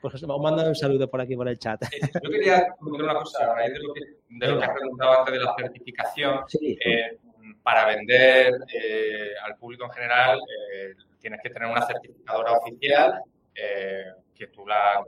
[0.02, 1.84] Pues os mando un saludo por aquí, por el chat.
[1.84, 1.88] Eh,
[2.24, 5.20] Yo quería comentar una cosa a raíz de lo que, de lo que has preguntado
[5.20, 6.40] antes de la certificación.
[6.48, 6.80] Sí.
[6.84, 7.20] Eh,
[7.62, 10.40] para vender eh, al público en general
[10.74, 13.22] eh, tienes que tener una certificadora oficial
[13.54, 15.04] eh, que tú la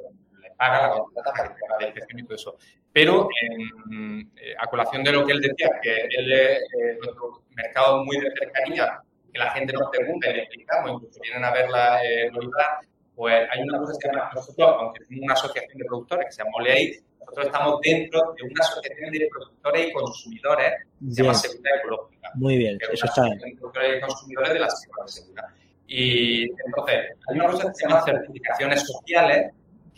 [0.62, 2.58] pagas, la para que te haga la inspección y todo eso.
[2.94, 7.44] Pero en, eh, a colación de lo que él decía, que él es eh, nuestro
[7.56, 9.02] mercado muy de cercanía,
[9.32, 12.80] que la gente nos pregunta y le explicamos, incluso vienen a verla eh, realizar,
[13.16, 16.32] pues hay una cosa que se llama, nosotros, aunque somos una asociación de productores que
[16.32, 21.24] se llama OLEAID, nosotros estamos dentro de una asociación de productores y consumidores que se
[21.24, 23.22] llama Bien, Seguridad Ecológica muy bien, que es eso está.
[23.22, 25.46] asociación de productores y consumidores de la seguridad.
[25.88, 26.98] Y entonces,
[27.28, 29.52] hay una cosa que se llama certificaciones sociales,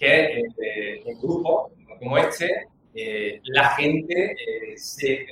[0.03, 5.27] que eh, en grupos como este, eh, la gente, eh, se, eh,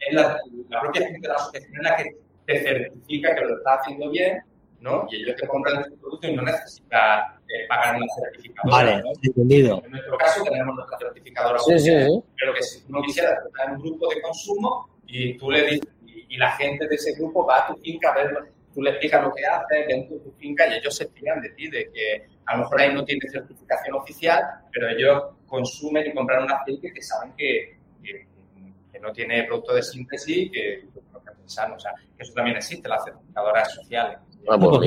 [0.00, 2.16] es la, la propia gente de la asociación la que
[2.46, 4.38] te certifica que lo estás haciendo bien,
[4.80, 5.06] ¿no?
[5.10, 8.76] Y ellos te compran tu producto y no necesitas eh, pagar una certificadora.
[8.76, 9.12] Vale, ¿no?
[9.22, 9.82] entendido.
[9.84, 12.22] En nuestro caso tenemos nuestra certificadora Sí, sí, sí.
[12.38, 15.88] pero que si no quisieras estar en un grupo de consumo y tú le dices,
[16.06, 18.90] y, y la gente de ese grupo va a tu finca a ver, tú le
[18.90, 21.90] explicas lo que haces dentro de tu finca y ellos se fían de ti, de
[21.90, 26.52] que a lo mejor ahí no tiene certificación oficial, pero ellos consumen y compran un
[26.52, 28.26] aceite que saben que, que,
[29.00, 31.00] no tiene producto de síntesis, que, que
[31.46, 31.76] es sano.
[31.76, 34.18] O sea, que eso también existe, las certificadoras sociales.
[34.48, 34.86] Ah, pues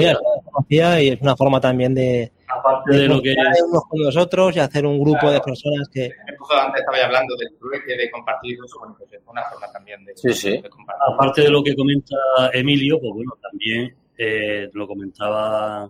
[0.70, 4.18] y es una forma también de, Aparte de lo que confiar es unos con los
[4.18, 6.10] otros y hacer un grupo de personas que.
[6.52, 10.14] Antes estaba hablando del trueque, de compartir eso, bueno, pues es una forma también de,
[10.16, 10.62] Sí, sí.
[10.62, 11.04] de compartir.
[11.14, 12.16] Aparte de lo que comenta
[12.54, 15.90] Emilio, pues bueno, también eh, lo comentaba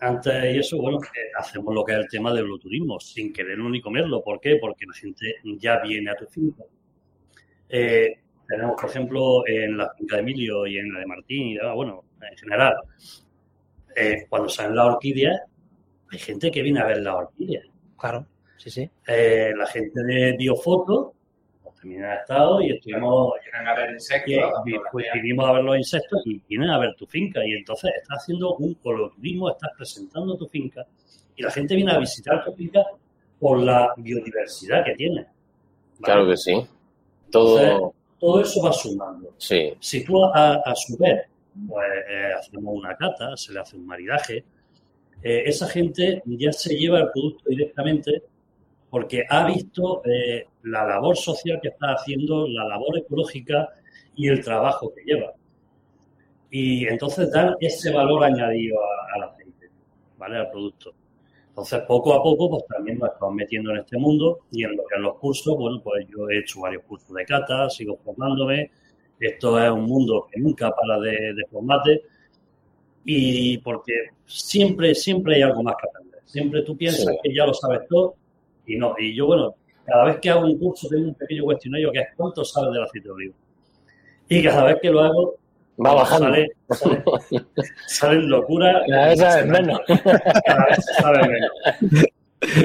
[0.00, 3.68] antes y eso, bueno, que hacemos lo que es el tema del turismo, sin quererlo
[3.68, 4.22] ni comerlo.
[4.22, 4.56] ¿Por qué?
[4.56, 6.64] Porque la gente ya viene a tu finca.
[7.68, 8.14] Eh,
[8.48, 12.04] tenemos, por ejemplo, en la finca de Emilio y en la de Martín, y bueno,
[12.20, 12.74] en general,
[13.96, 15.40] eh, cuando salen las orquídeas,
[16.10, 17.64] hay gente que viene a ver las orquídeas.
[17.98, 18.90] Claro, sí, sí.
[19.06, 21.14] Eh, la gente de Biofoto,
[21.62, 25.64] pues también ha estado y estuvimos Vienen a ver insectos, y, pues, vinimos a ver
[25.64, 27.44] los insectos y vienen a ver tu finca.
[27.44, 30.86] Y entonces estás haciendo un coloturismo, estás presentando tu finca
[31.36, 32.84] y la gente viene a visitar tu finca
[33.40, 35.22] por la biodiversidad que tiene.
[35.22, 35.32] ¿vale?
[36.02, 36.66] Claro que sí.
[37.30, 39.34] Todo, Todo eso va sumando.
[39.36, 39.74] sí.
[39.80, 41.26] Si tú a, a su vez
[41.66, 44.44] pues, eh, hacemos una cata, se le hace un maridaje,
[45.22, 48.22] eh, esa gente ya se lleva el producto directamente
[48.90, 53.68] porque ha visto eh, la labor social que está haciendo, la labor ecológica
[54.14, 55.32] y el trabajo que lleva.
[56.50, 58.78] Y entonces dan ese valor añadido
[59.14, 59.70] al aceite,
[60.16, 60.38] ¿vale?
[60.38, 60.94] Al producto.
[61.48, 65.02] Entonces, poco a poco, pues también nos estamos metiendo en este mundo y en en
[65.02, 68.70] los cursos, bueno, pues yo he hecho varios cursos de cata, sigo formándome.
[69.20, 72.02] Esto es un mundo que nunca para de, de formarte
[73.04, 73.92] y porque
[74.26, 76.20] siempre, siempre hay algo más que aprender.
[76.24, 77.18] Siempre tú piensas Sí.
[77.22, 78.14] que ya lo sabes todo
[78.66, 78.94] y no.
[78.98, 79.54] Y yo, bueno,
[79.86, 82.82] cada vez que hago un curso tengo un pequeño cuestionario que es cuánto sabes del
[82.82, 83.34] aceite de oliva.
[84.28, 85.34] Y cada vez que lo hago,
[85.84, 86.26] Va bajando.
[86.30, 87.04] sale, sale-
[87.86, 88.82] salen locuras.
[88.88, 89.80] Cada vez sabes menos.
[90.44, 91.50] Cada vez se sabe menos.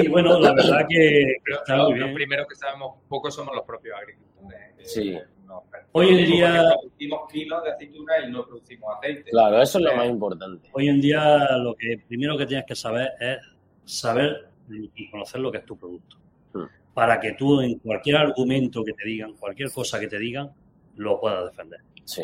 [0.02, 2.14] Y bueno, la verdad que, que está muy los bien.
[2.14, 4.60] primeros que sabemos poco somos los propios agricultores.
[4.78, 5.18] Eh, Sí.
[5.54, 9.30] No, Hoy en día- Producimos kilos de aceituna y no producimos aceite.
[9.30, 10.68] Claro, eso es lo más importante.
[10.72, 13.38] Hoy en día lo que primero que tienes que saber es
[13.84, 16.16] saber y conocer lo que es tu producto.
[16.52, 16.64] Hmm.
[16.92, 20.50] Para que tú en cualquier argumento que te digan, cualquier cosa que te digan,
[20.96, 21.80] lo puedas defender.
[22.04, 22.22] Sí.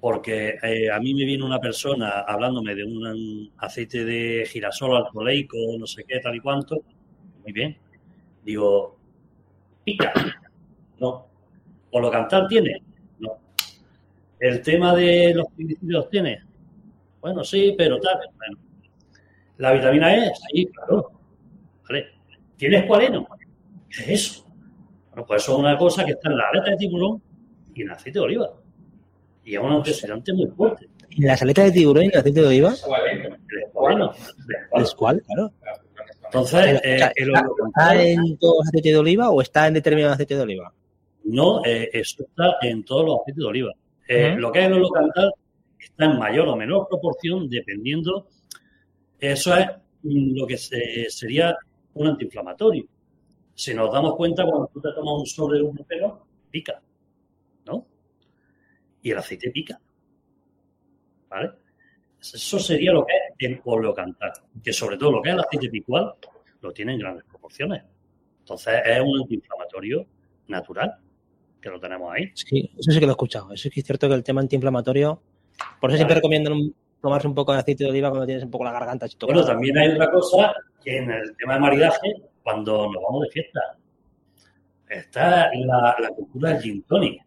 [0.00, 5.56] Porque eh, a mí me viene una persona hablándome de un aceite de girasol alcoholeico,
[5.78, 6.76] no sé qué, tal y cuanto.
[7.42, 7.76] Muy bien.
[8.44, 8.96] Digo,
[9.84, 10.12] pica.
[11.00, 11.27] No.
[11.90, 12.82] ¿O lo cantar tiene?
[13.18, 13.38] No.
[14.38, 16.42] ¿El tema de los principios tiene?
[17.20, 18.18] Bueno, sí, pero tal.
[18.36, 18.58] Bueno.
[19.58, 20.30] ¿La vitamina E?
[20.52, 21.10] Sí, claro.
[21.88, 22.06] ¿Vale?
[22.56, 23.26] ¿Tienes cualeno?
[23.88, 24.46] ¿Qué es eso?
[25.10, 27.22] Bueno, pues eso es una cosa que está en la aleta de tiburón
[27.74, 28.52] y en el aceite de oliva.
[29.44, 30.88] Y es un antioxidante muy fuerte.
[31.10, 32.74] ¿Y las aletas de tiburón y el aceite de oliva?
[32.84, 33.26] ¿Cuál es?
[33.26, 34.12] El escualeno.
[34.74, 35.22] ¿Es cuál?
[35.22, 35.52] Claro.
[36.24, 40.12] Entonces, eh, ¿Está, el está holocantal en todo aceite de oliva o está en determinado
[40.12, 40.72] aceite de oliva?
[41.28, 43.72] No, eh, está en todos los aceites de oliva.
[44.08, 44.34] Eh.
[44.36, 45.32] Lo que es el holocantal
[45.78, 48.28] está en mayor o menor proporción dependiendo.
[49.18, 49.66] Eso es
[50.02, 51.56] lo que se- sería
[51.94, 52.84] un antiinflamatorio.
[53.54, 56.80] Si nos damos cuenta, cuando tú te tomas un sobre de un pelo, pica,
[57.66, 57.84] ¿no?
[59.02, 59.80] Y el aceite pica.
[61.28, 61.50] ¿Vale?
[62.20, 64.32] Eso sería lo que es el holocantal.
[64.62, 66.14] Que sobre todo lo que es el aceite picual
[66.62, 67.82] lo tiene en grandes proporciones.
[68.40, 70.06] Entonces es un antiinflamatorio
[70.48, 70.96] natural
[71.60, 72.30] que lo tenemos ahí.
[72.34, 73.52] Sí, eso sí que lo he escuchado.
[73.52, 75.20] Eso sí que es cierto que el tema antiinflamatorio.
[75.80, 76.20] Por eso siempre Vale.
[76.20, 79.06] recomiendo un- tomarse un poco de aceite de oliva cuando tienes un poco la garganta.
[79.22, 80.52] Bueno, también hay otra cosa
[80.84, 83.60] que en el tema de maridaje, cuando nos vamos de fiesta,
[84.88, 87.22] está la, la cultura del gin tonic,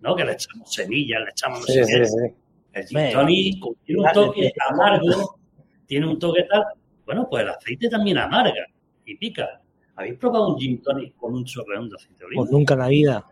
[0.00, 0.14] ¿no?
[0.14, 2.06] Que le echamos semillas, le echamos no sé Sí, qué.
[2.06, 2.34] sí, sí.
[2.72, 5.38] El gin tonic tiene un toque amargo,
[5.86, 6.64] tiene un toque tal.
[7.04, 8.66] Bueno, pues el aceite también amarga
[9.04, 9.60] y pica.
[9.94, 12.42] ¿Habéis probado un gin tonic con un chorreón de aceite de oliva?
[12.42, 13.24] Pues nunca en la vida.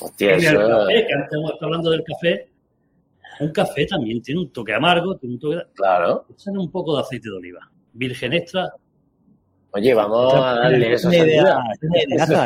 [0.00, 0.68] Hostia, En el eso.
[0.68, 2.48] café, que antes hemos estado hablando del café,
[3.40, 5.62] un café también tiene un toque amargo, tiene un toque...
[5.74, 6.26] Claro.
[6.30, 7.70] Echan un poco de aceite de oliva.
[7.92, 8.72] Virgen extra,
[9.72, 11.12] Oye, vamos a darle eso.
[11.12, 11.58] Idea,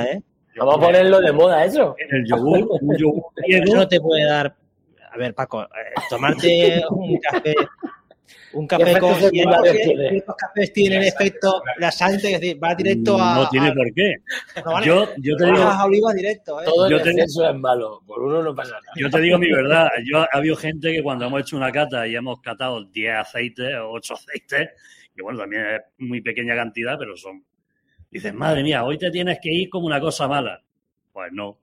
[0.04, 0.20] ¿eh?
[0.56, 1.94] Vamos a ponerlo de moda, eso.
[1.98, 4.54] en el yogur, un yogur no te puede dar.
[5.10, 5.68] A ver, Paco, eh,
[6.10, 7.54] tomarte un café.
[8.54, 10.08] Un café efectos con ciertos, tiene?
[10.10, 13.34] ciertos cafés tienen efecto laxante, es decir, va directo a.
[13.36, 14.14] no tiene a- por qué.
[14.64, 16.64] no, vale, Yo, yo te digo, a oliva directo, ¿eh?
[16.66, 18.02] Todo Yo el te- exceso es malo.
[18.06, 18.92] Por uno no pasa nada.
[18.96, 19.88] yo te digo mi verdad.
[20.04, 23.74] Yo ha habido gente que cuando hemos hecho una cata y hemos catado 10 aceites
[23.76, 24.70] o 8 aceites,
[25.14, 27.44] que bueno, también es muy pequeña cantidad, pero son.
[28.10, 30.62] Dices, madre mía, hoy te tienes que ir como una cosa mala.
[31.12, 31.58] Pues no.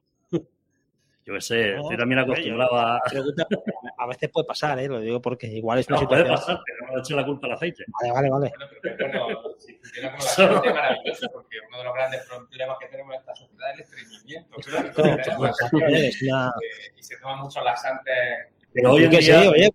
[1.30, 3.00] Yo qué sé, No, estoy también acostumbrado a.
[3.98, 4.88] A veces puede pasar, ¿eh?
[4.88, 7.46] Lo digo porque igual es una No, puede pasar, pero no le eche la culpa
[7.46, 7.84] al aceite.
[8.02, 8.52] Vale, vale, vale.
[8.58, 12.26] Bueno, pero bueno, si funciona como la gente es maravilloso, porque uno de los grandes
[12.26, 14.58] problemas que tenemos en esta sociedad es el estreñimiento.
[14.66, 14.88] Claro,
[15.46, 15.74] es
[16.24, 16.52] una-
[16.98, 18.16] y se toman muchos laxantes.
[18.74, 19.70] Pero hoy en día, sé, oye,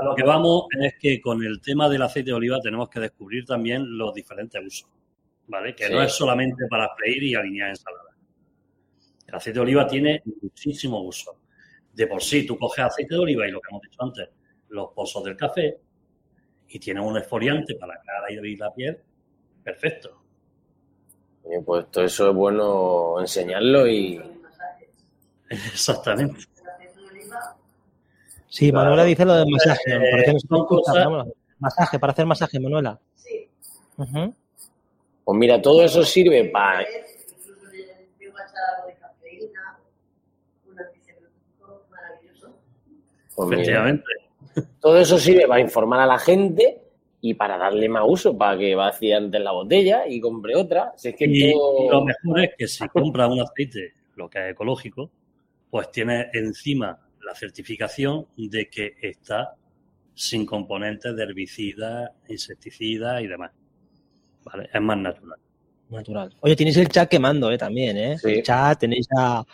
[0.00, 3.00] a lo que vamos es que con el tema del aceite de oliva tenemos que
[3.00, 4.88] descubrir también los diferentes usos.
[5.48, 5.74] ¿vale?
[5.74, 8.09] Que no es solamente para freír y alinear ensaladas.
[9.30, 11.36] El aceite de oliva tiene muchísimo uso.
[11.92, 14.28] De por sí, tú coges aceite de oliva y lo que hemos dicho antes,
[14.70, 15.78] los pozos del café,
[16.68, 18.98] y tiene un esfoliante para la cara y la piel,
[19.62, 20.20] perfecto.
[21.64, 24.20] pues todo eso es bueno enseñarlo y...
[25.48, 26.40] Exactamente.
[28.48, 29.80] Sí, Manuela dice lo del masaje.
[29.94, 30.34] Eh,
[31.60, 32.98] masaje, para hacer masaje, Manuela.
[33.14, 33.48] Sí.
[33.96, 36.84] Pues mira, todo eso sirve para...
[43.46, 44.04] Pues Efectivamente.
[44.80, 46.82] Todo eso sirve para informar a la gente
[47.20, 50.92] y para darle más uso, para que vacíe antes la botella y compre otra.
[51.02, 55.10] es que y, lo mejor es que si compra un aceite, lo que es ecológico,
[55.70, 59.54] pues tiene encima la certificación de que está
[60.14, 63.52] sin componentes de herbicidas, insecticidas y demás.
[64.44, 64.68] ¿Vale?
[64.72, 65.38] Es más natural.
[65.90, 66.34] Natural.
[66.40, 67.58] Oye, tenéis el chat quemando, ¿eh?
[67.58, 68.16] También, ¿eh?
[68.22, 69.44] El chat, tenéis a,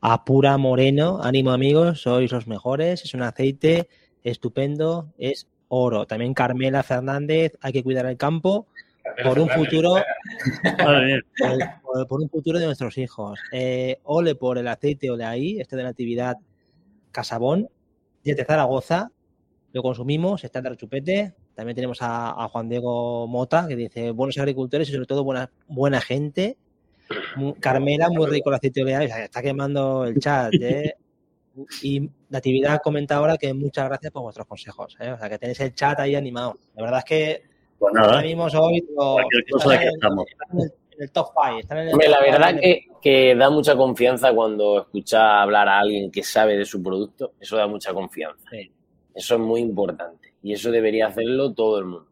[0.00, 1.20] a Pura Moreno.
[1.22, 3.04] Ánimo, amigos, sois los mejores.
[3.04, 3.88] Es un aceite
[4.22, 6.06] estupendo, es oro.
[6.06, 8.66] También Carmela Fernández, hay que cuidar el campo
[9.22, 9.94] por un futuro
[12.08, 13.38] por, un futuro de nuestros hijos.
[13.52, 16.38] Eh, ole por el aceite ole ahí, este de la actividad
[17.12, 17.68] Casabón,
[18.24, 19.12] desde Zaragoza,
[19.72, 21.34] lo consumimos, está de rechupete.
[21.54, 26.00] También tenemos a, Juan Diego Mota, que dice buenos agricultores y sobre todo buena, buena
[26.00, 26.56] gente.
[27.60, 30.52] Carmela, muy rico el aceite oleado, está quemando el chat.
[30.60, 30.94] ¿eh?
[31.82, 34.96] Y Natividad ha comentado ahora que muchas gracias por vuestros consejos.
[35.00, 35.12] ¿eh?
[35.12, 36.58] O sea, que tenéis el chat ahí animado.
[36.74, 37.42] La verdad es que
[37.78, 38.38] pues nada, hoy en,
[40.98, 41.32] el, top
[41.66, 41.98] 5.
[42.08, 46.64] la verdad que, que, da mucha confianza cuando escucha hablar a alguien que sabe de
[46.64, 47.32] su producto.
[47.38, 48.44] Eso da mucha confianza.
[49.14, 50.33] Eso es muy importante.
[50.44, 52.06] Y eso debería hacerlo todo el mundo.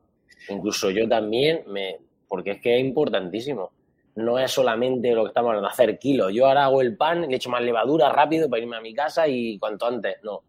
[0.48, 3.70] Incluso yo también, me, porque es que es importantísimo
[4.14, 6.32] no es solamente lo que estamos hablando, hacer kilos.
[6.32, 9.26] Yo ahora hago el pan, le echo más levadura rápido para irme a mi casa
[9.26, 10.16] y cuanto antes.
[10.22, 10.42] No,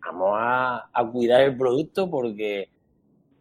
[0.00, 2.68] vamos a, cuidar el producto porque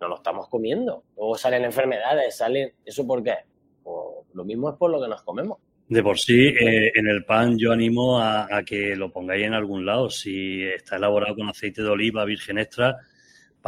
[0.02, 1.04] no lo estamos comiendo.
[1.16, 2.74] Luego salen enfermedades, salen...
[2.86, 3.36] ¿Eso por qué?
[3.84, 3.97] Pues
[4.34, 5.60] lo mismo es por lo que nos comemos.
[5.88, 9.86] De por sí, eh, en el pan yo animo a, que lo pongáis en algún
[9.86, 10.10] lado.
[10.10, 12.97] Si está elaborado con aceite de oliva virgen extra,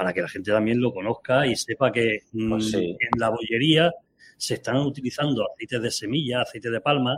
[0.02, 3.94] para que la gente también lo conozca y sepa que pues mm, en la bollería
[4.36, 7.16] se están utilizando aceites de semilla, aceite de palma,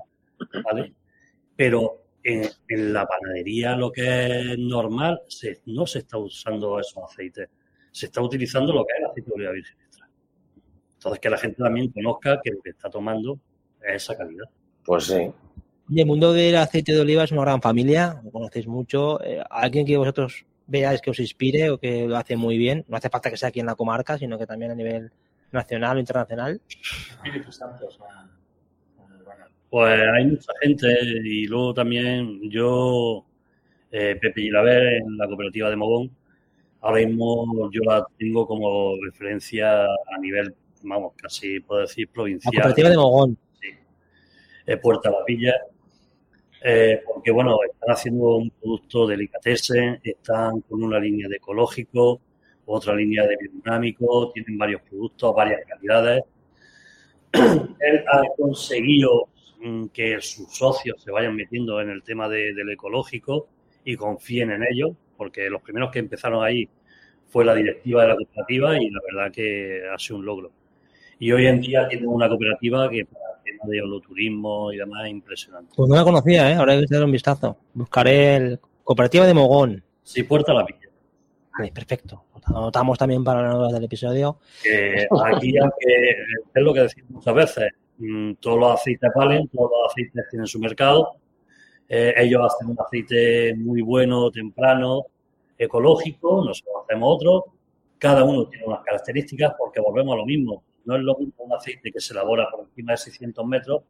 [0.65, 0.93] ¿vale?
[1.55, 2.43] Pero en,
[2.93, 5.21] la panadería lo que es normal
[5.67, 7.47] no se está usando esos aceites,
[7.89, 10.09] se está utilizando lo que es el aceite de oliva virgen extra.
[10.95, 13.39] Entonces que la gente también conozca que lo que está tomando
[13.81, 14.49] es esa calidad.
[14.83, 15.31] Pues sí.
[15.87, 19.23] Y el mundo del aceite de oliva es una gran familia, lo conocéis mucho.
[19.23, 22.97] Eh, alguien que vosotros veáis que os inspire o que lo hace muy bien, no
[22.97, 25.11] hace falta que sea aquí en la comarca, sino que también a nivel
[25.51, 26.61] nacional o internacional?
[29.69, 30.87] Pues hay mucha gente
[31.23, 33.23] y luego también yo,
[33.91, 36.11] eh, Pepe Gilaver, en la cooperativa de Mogón,
[36.81, 42.51] ahora mismo yo la tengo como referencia a nivel, vamos, casi puedo decir provincial.
[42.53, 43.37] La cooperativa de Mogón.
[43.61, 43.69] Sí.
[44.65, 45.53] Eh, Puerta La Villa.
[46.65, 52.21] Eh, porque bueno, están haciendo un producto delicatessen, están con una línea de ecológico,
[52.65, 56.23] otra línea de biodinámico, tienen varios productos, varias calidades.
[57.33, 59.27] Él ha conseguido
[59.59, 63.47] mm, que sus socios se vayan metiendo en el tema del ecológico
[63.83, 66.69] y confíen en ello, porque los primeros que empezaron ahí
[67.27, 70.51] fue la directiva de la cooperativa y la verdad que ha sido un logro.
[71.19, 75.11] Y hoy en día tiene una cooperativa que para tema de holoturismo y demás es
[75.11, 75.73] impresionante.
[75.75, 76.55] Pues no la conocía, ¿eh?
[76.55, 77.57] ahora hay que dar un vistazo.
[77.73, 79.83] Buscaré el Cooperativa de Mogón.
[80.03, 80.89] Sí, Puerta La Villa.
[81.57, 82.25] Vale, perfecto.
[82.45, 84.39] Anotamos también para las notas del episodio.
[85.25, 86.11] aquí, aunque
[86.53, 90.47] es lo que decimos muchas veces, mm, todos los aceites valen, todos los aceites tienen
[90.47, 91.15] su mercado.
[91.87, 95.05] Eh, ellos hacen un aceite muy bueno, temprano,
[95.57, 97.45] ecológico, nosotros hacemos otro.
[97.97, 100.63] Cada uno tiene unas características porque volvemos a lo mismo.
[100.85, 103.83] No es lo mismo un aceite que se elabora por encima de 600 metros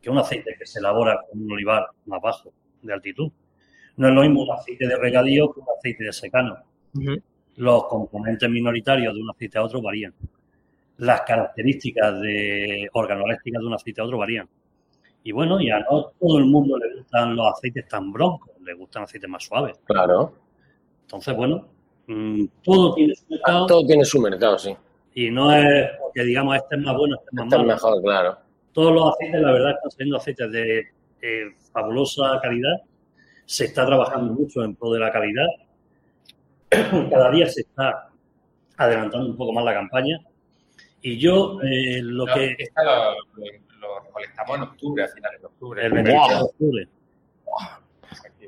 [0.00, 3.30] que un aceite que se elabora con un olivar más bajo de altitud.
[3.96, 6.56] No es lo mismo un aceite de regadío que un aceite de secano
[7.58, 10.14] los componentes minoritarios de un aceite a otro varían.
[10.98, 14.48] Las características de organolépticas de un aceite a otro varían.
[15.24, 19.02] Y bueno, ya no todo el mundo le gustan los aceites tan broncos, le gustan
[19.02, 19.76] aceites más suaves.
[19.84, 20.32] Claro.
[21.02, 21.66] Entonces, bueno,
[22.06, 23.66] mm, todo tiene su mercado.
[23.66, 24.76] Todo tiene su mercado, sí.
[25.14, 27.68] Y no es porque digamos este es más bueno, este es más este malo.
[27.68, 28.38] mejor, claro.
[28.72, 30.84] Todos los aceites, la verdad, están saliendo aceites de
[31.72, 32.74] fabulosa calidad.
[33.44, 35.46] Se está trabajando mucho en pro de la calidad
[37.10, 38.10] cada día se está
[38.76, 40.20] adelantando un poco más la campaña
[41.00, 42.54] Y yo eh, lo No, que...
[42.58, 45.86] esta lo, lo- lo recolectamos en octubre, a finales de octubre.
[45.86, 46.88] El 27 de octubre.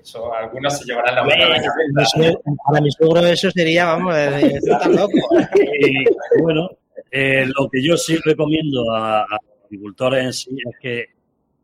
[0.02, 2.10] Eso, algunos se llevarán la mano a la Mi cabeza.
[2.16, 5.12] suegro- Para mi suegro eso sería, vamos, de- de- está loco.
[5.78, 6.04] Y
[6.42, 6.70] bueno,
[7.10, 11.06] eh, lo que yo sí recomiendo a, a los agricultores en sí es que,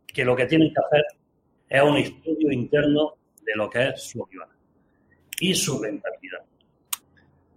[0.06, 1.04] que lo que tienen que hacer
[1.68, 4.48] es un estudio interno de lo que es su olivar
[5.40, 6.40] y su rentabilidad.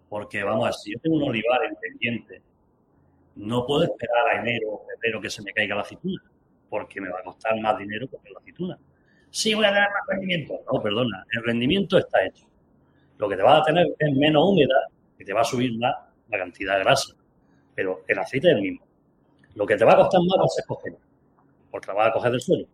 [0.08, 2.42] Porque vamos a ver, si yo tengo un olivar en pendiente,
[3.36, 6.22] no puedo esperar a enero o febrero que se me caiga la aceituna,
[6.70, 8.78] porque me va a costar más dinero coger la aceituna.
[9.32, 10.60] Sí, voy a tener más rendimiento.
[10.72, 12.46] No, perdona, el rendimiento está hecho.
[13.18, 14.84] Lo que te vas a tener es menos humedad,
[15.18, 15.96] que te va a subir más
[16.30, 17.14] la cantidad de grasa,
[17.76, 18.86] pero el aceite es el mismo.
[19.56, 20.96] Lo que te va a costar más va a ser coger,
[21.70, 22.66] porque la vas a coger del suelo.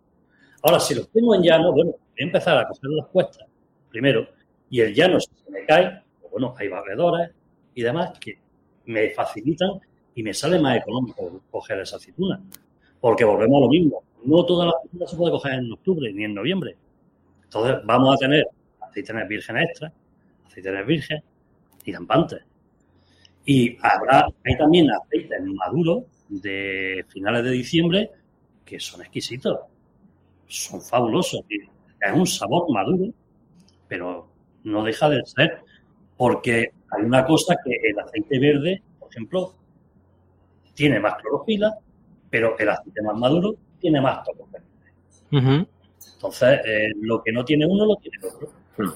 [0.61, 3.47] Ahora, si los tengo en llano, bueno, voy a empezar a coger las cuestas
[3.89, 4.27] primero,
[4.69, 7.31] y el llano, si se me cae, pues bueno, hay barredores
[7.73, 8.37] y demás que
[8.85, 9.79] me facilitan
[10.15, 12.41] y me sale más económico coger esa aceituna.
[12.99, 14.03] Porque volvemos a lo mismo.
[14.25, 16.75] No toda la aceituna se puede coger en octubre ni en noviembre.
[17.43, 18.45] Entonces vamos a tener
[18.81, 19.93] aceitunas vírgenes extra,
[20.45, 21.23] aceitunas virgen
[21.85, 22.41] y rampantes.
[23.45, 28.11] Y habrá, hay también aceites maduros de finales de diciembre
[28.65, 29.59] que son exquisitos.
[30.47, 31.41] Son fabulosos.
[31.49, 33.13] Es un sabor maduro,
[33.87, 34.27] pero
[34.63, 35.61] no deja de ser.
[36.17, 39.53] Porque hay una cosa que el aceite verde, por ejemplo,
[40.73, 41.77] tiene más clorofila,
[42.29, 44.67] pero el aceite más maduro tiene más tocos verdes.
[45.31, 45.67] Ujú.
[46.15, 48.49] Entonces, eh, lo que no tiene uno lo tiene el otro.
[48.77, 48.89] Hmm.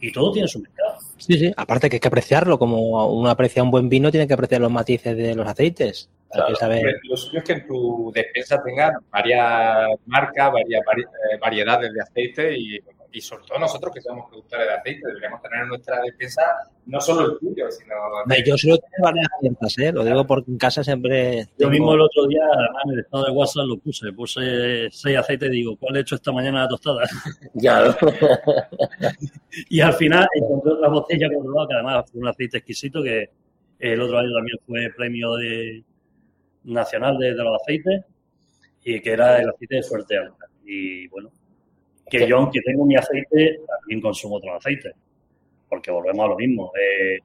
[0.00, 0.98] Y todo tiene su mercado.
[1.16, 1.52] Sí, sí.
[1.56, 2.58] Aparte que hay que apreciarlo.
[2.58, 6.10] Como uno aprecia un buen vino, tiene que apreciar los matices de los aceites.
[6.30, 6.56] Que Claro.
[6.56, 6.78] saber.
[6.78, 11.92] Hombre, Lo suyo es que en tu despensa tengas varias marcas, varias vari- eh, variedades
[11.92, 12.78] de aceite y,
[13.16, 16.42] y sobre todo nosotros que somos productores de aceite deberíamos tener en nuestra despensa
[16.86, 19.92] no solo el tuyo, sino Hombre, Yo suelo tener varias abiertas, ¿eh?
[19.92, 21.44] Lo digo porque en casa siempre.
[21.44, 24.12] Yo tengo- mismo el otro día, además, en el estado de WhatsApp lo puse.
[24.12, 27.04] Puse seis aceites y digo, ¿cuál he hecho esta mañana la tostada?
[27.54, 27.96] Ya,
[29.70, 33.30] Y al final encontré otra botella controlada, que además fue un aceite exquisito, que
[33.78, 35.84] el otro año también fue premio de,
[36.64, 38.02] nacional de, de los aceites,
[38.84, 40.46] y que era el aceite de suerte alta.
[40.66, 41.30] Y bueno,
[42.08, 44.92] que yo, aunque tengo mi aceite, también consumo otros aceites,
[45.68, 46.70] porque volvemos a lo mismo.
[46.80, 47.18] eh,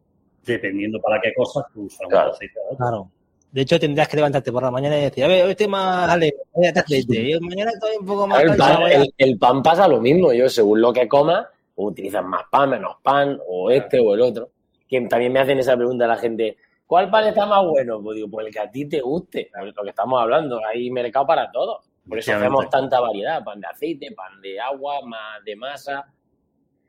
[0.46, 2.32] dependiendo para qué cosas, tú usas un Claro.
[2.32, 2.60] aceite.
[2.60, 2.78] a otro.
[2.78, 3.10] Claro.
[3.52, 6.10] De hecho, tendrías que levantarte por la mañana y decir, a ver, hoy estoy más
[6.10, 6.34] a hacer
[6.76, 7.22] aceite.
[7.32, 10.00] Y mañana estoy un poco más el, pan, voy a- el- el pan pasa lo
[10.00, 10.32] mismo.
[10.34, 14.50] Yo, según lo que coma, utilizas más pan, menos pan, o este o el otro.
[14.88, 16.58] Que también me hacen esa pregunta la gente,
[16.88, 18.02] ¿cuál pan está más bueno?
[18.02, 20.60] Pues digo, pues el que a ti te guste, lo que estamos hablando.
[20.66, 21.82] Hay mercado para todo.
[22.08, 23.44] Por eso hacemos tanta variedad.
[23.44, 26.06] Pan de aceite, pan de agua, más de masa.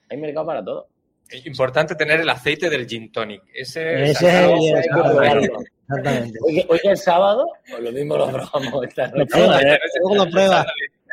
[0.09, 0.89] Hay mercado para todo.
[1.29, 3.43] es importante tener el aceite del gin tonic.
[3.55, 5.51] Ese, Ese sacado- es el-.
[5.89, 6.39] Exactamente.
[6.45, 9.27] Hoy, que- hoy es sábado, pues lo mismo lo probamos esta Lo noche.
[9.31, 10.65] pruebas, eh, luego lo.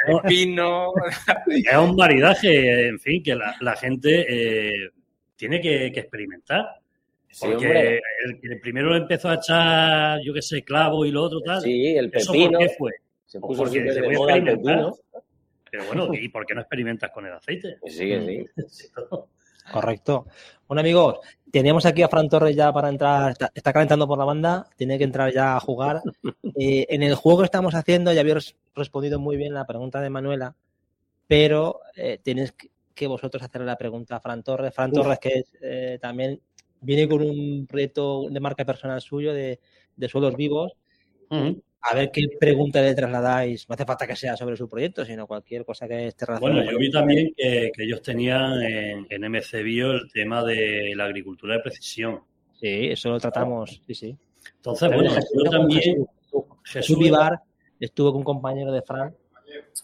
[0.07, 0.93] El pino.
[1.47, 4.89] Es un maridaje, en fin, que la, la gente eh,
[5.35, 6.65] tiene que, que experimentar.
[7.39, 11.61] Porque el que primero empezó a echar, yo qué sé, clavo y lo otro tal.
[11.61, 12.51] Sí, el ¿Eso pepino.
[12.57, 12.91] por qué fue?
[13.27, 14.91] Se puso Porque se de voy a moda el experimentar.
[15.69, 17.77] Pero bueno, ¿y por qué no experimentas con el aceite?
[17.85, 18.87] Sí, que sí.
[19.71, 20.27] Correcto.
[20.65, 21.17] Bueno, amigos,
[21.51, 24.97] teníamos aquí a Fran Torres ya para entrar, está, está calentando por la banda, tiene
[24.97, 26.01] que entrar ya a jugar.
[26.59, 30.09] Eh, en el juego que estamos haciendo ya habéis respondido muy bien la pregunta de
[30.09, 30.55] Manuela,
[31.27, 34.73] pero eh, tenéis que- que vosotros hacerle la pregunta a Fran Torres.
[34.73, 36.41] Fran Torres, que es, eh, también
[36.81, 39.59] viene con un proyecto de marca personal suyo de,
[39.95, 40.73] de suelos vivos.
[41.81, 43.67] A ver qué pregunta le trasladáis.
[43.69, 46.55] No hace falta que sea sobre su proyecto, sino cualquier cosa que esté relacionada.
[46.55, 50.93] Bueno, yo vi también que, que ellos tenían en, en MC Bio el tema de
[50.95, 52.21] la agricultura de precisión.
[52.59, 53.81] Sí, eso lo tratamos.
[53.85, 54.17] Sí, sí.
[54.55, 57.39] Entonces, bueno, yo también, Jesús Jesús, Vivar
[57.79, 59.15] estuvo con un compañero de Fran.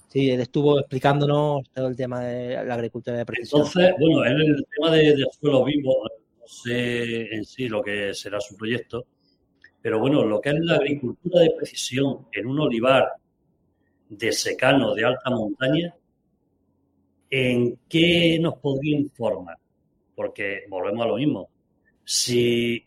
[0.08, 3.62] Sí, él estuvo explicándonos todo el tema de la agricultura de precisión.
[3.62, 6.04] Entonces, bueno, él el tema de, de suelo vivo,
[6.40, 9.06] no sé en sí lo que será su proyecto,
[9.84, 13.14] pero bueno, lo que es la agricultura de precisión en un olivar
[14.10, 15.94] de secano de alta montaña,
[17.30, 19.58] ¿en qué nos podría informar?
[20.16, 21.50] Porque volvemos a lo mismo.
[22.04, 22.84] Si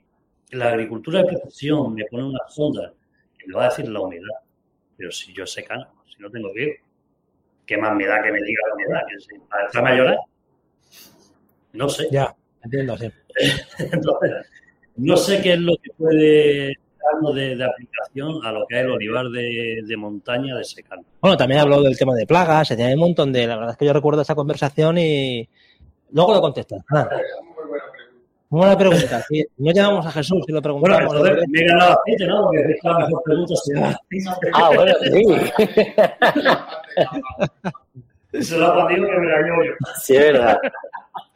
[0.50, 2.92] la agricultura de precisión me pone una sonda
[3.38, 4.40] que me va a decir la humedad,
[4.96, 6.74] pero si yo secano, si no tengo riego,
[7.66, 9.02] ¿qué más me da que me diga la humedad?
[9.08, 9.40] Que si-
[9.72, 10.18] ¿Para a llorar?
[11.72, 12.08] No sé.
[12.10, 13.10] Ya, entiendo, sí.
[13.78, 14.32] Entonces,
[14.96, 16.74] no sé qué es lo que puede
[17.34, 21.02] de, de aplicación a lo que es el olivar de, de montaña de secano.
[21.20, 23.46] Bueno, también habló del tema de plagas, se tiene un montón de.
[23.46, 25.48] La verdad es que yo recuerdo esa conversación y
[26.12, 26.82] luego lo contestas.
[26.92, 27.08] Ah,
[28.48, 29.22] Muy buena pregunta.
[29.28, 31.14] Sí, no llamamos a Jesús y lo Bueno, preguntamos.
[31.16, 32.42] entonces me he ganado aceite, ¿no?
[32.44, 34.00] Porque es la mejor pregunta será.
[34.54, 35.22] Ah, bueno, sí.
[38.42, 39.72] Se lo ha pedido que me la llevo yo.
[39.98, 40.58] Sí, es verdad.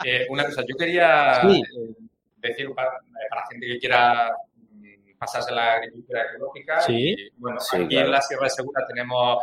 [0.04, 1.62] Eh, una cosa, yo quería Sí.
[1.62, 1.94] eh,
[2.42, 2.90] decir para,
[3.30, 4.32] para la gente que quiera
[5.20, 6.80] pasarse a la agricultura ecológica.
[6.80, 7.14] Sí.
[7.16, 8.06] Y, bueno, Sí, aquí claro.
[8.06, 9.38] en la Sierra de Segura tenemos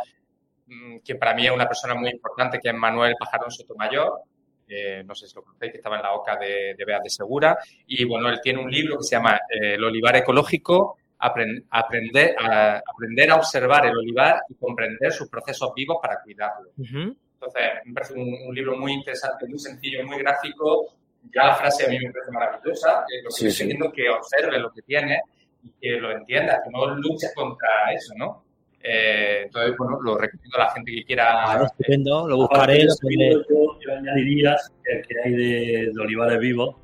[0.66, 4.20] mm, quien para mí es una persona muy importante, que es Manuel Pajarón Sotomayor.
[4.68, 7.08] Eh, no sé si lo conocéis, que estaba en la OCA de, de Beas de
[7.10, 7.56] Segura.
[7.86, 12.36] Y bueno, él tiene un libro que se llama eh, El olivar ecológico, Apren- aprender,
[12.38, 16.70] a, aprender a observar el olivar y comprender sus procesos vivos para cuidarlo.
[16.76, 17.16] Ujú.
[17.34, 20.86] Entonces, me parece un, un libro muy interesante, muy sencillo, muy gráfico.
[21.34, 23.04] Ya la frase a mí me parece maravillosa.
[23.10, 23.64] eh, lo que Sí, estoy sí.
[23.64, 25.22] diciendo que observe lo que tiene
[25.68, 28.44] y que lo entienda, que no luche contra eso, ¿no?
[28.80, 31.52] Eh, entonces, bueno, lo recomiendo a la gente que quiera.
[31.52, 32.84] Ah, estupendo, lo buscaré.
[32.84, 33.30] lo pondré.
[33.48, 36.76] yo, yo añadiría el que hay de, de Olivares Vivos,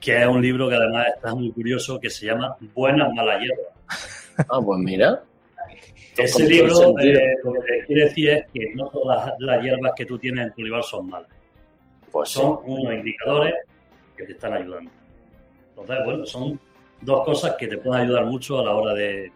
[0.00, 4.44] que es un libro que además está muy curioso, que se llama Buenas Malas Hierbas.
[4.48, 5.22] Ah, pues mira.
[6.16, 10.18] Ese libro eh, lo que quiere decir es que no todas las hierbas que tú
[10.18, 11.30] tienes en tu olivar son malas.
[12.10, 12.40] Pues sí.
[12.40, 13.54] Son unos indicadores
[14.16, 14.90] que te están ayudando.
[15.70, 16.60] Entonces, bueno, son
[17.00, 19.30] dos cosas que te pueden ayudar mucho a la hora de,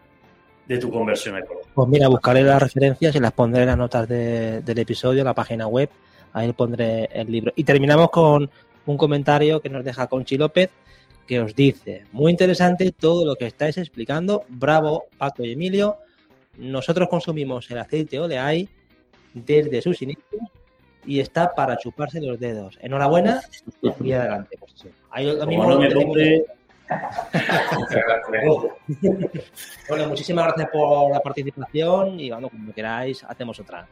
[0.67, 1.71] de tu conversión ecológica.
[1.73, 5.25] Pues mira, buscaré las referencias y las pondré en las notas de- del episodio, en
[5.25, 5.89] la página web.
[6.33, 7.53] Ahí pondré el libro.
[7.55, 8.49] Y terminamos con
[8.85, 10.69] un comentario que nos deja Conchi López,
[11.27, 14.43] que os dice, muy interesante todo lo que estáis explicando.
[14.49, 15.97] Bravo, Paco y Emilio.
[16.57, 18.67] Nosotros consumimos el aceite Oleay
[19.33, 20.41] desde sus inicios
[21.05, 22.77] y está para chuparse los dedos.
[22.81, 23.41] Enhorabuena
[24.01, 24.57] y adelante.
[24.59, 24.89] Pues sí.
[25.11, 26.45] Ahí lo mismo no me compre,
[29.89, 33.87] Bueno, muchísimas gracias por la participación y cuando como queráis hacemos otra.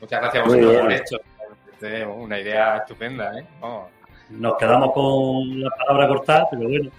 [0.00, 1.20] Muchas gracias a vosotros por esto.
[1.80, 3.44] Es una idea estupenda, ¿eh?
[3.60, 3.88] Vamos.
[4.30, 6.90] nos quedamos con la palabra cortada, pero bueno,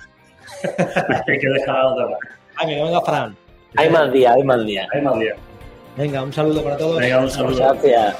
[1.27, 2.17] hay que dejar otra
[2.59, 3.35] que venga Fran.
[3.75, 4.87] Hay más días, hay más días.
[4.93, 5.37] Hay más días.
[5.97, 6.99] Venga, un saludo para todos.
[6.99, 7.57] Venga, un saludo.
[7.57, 8.15] Gracias.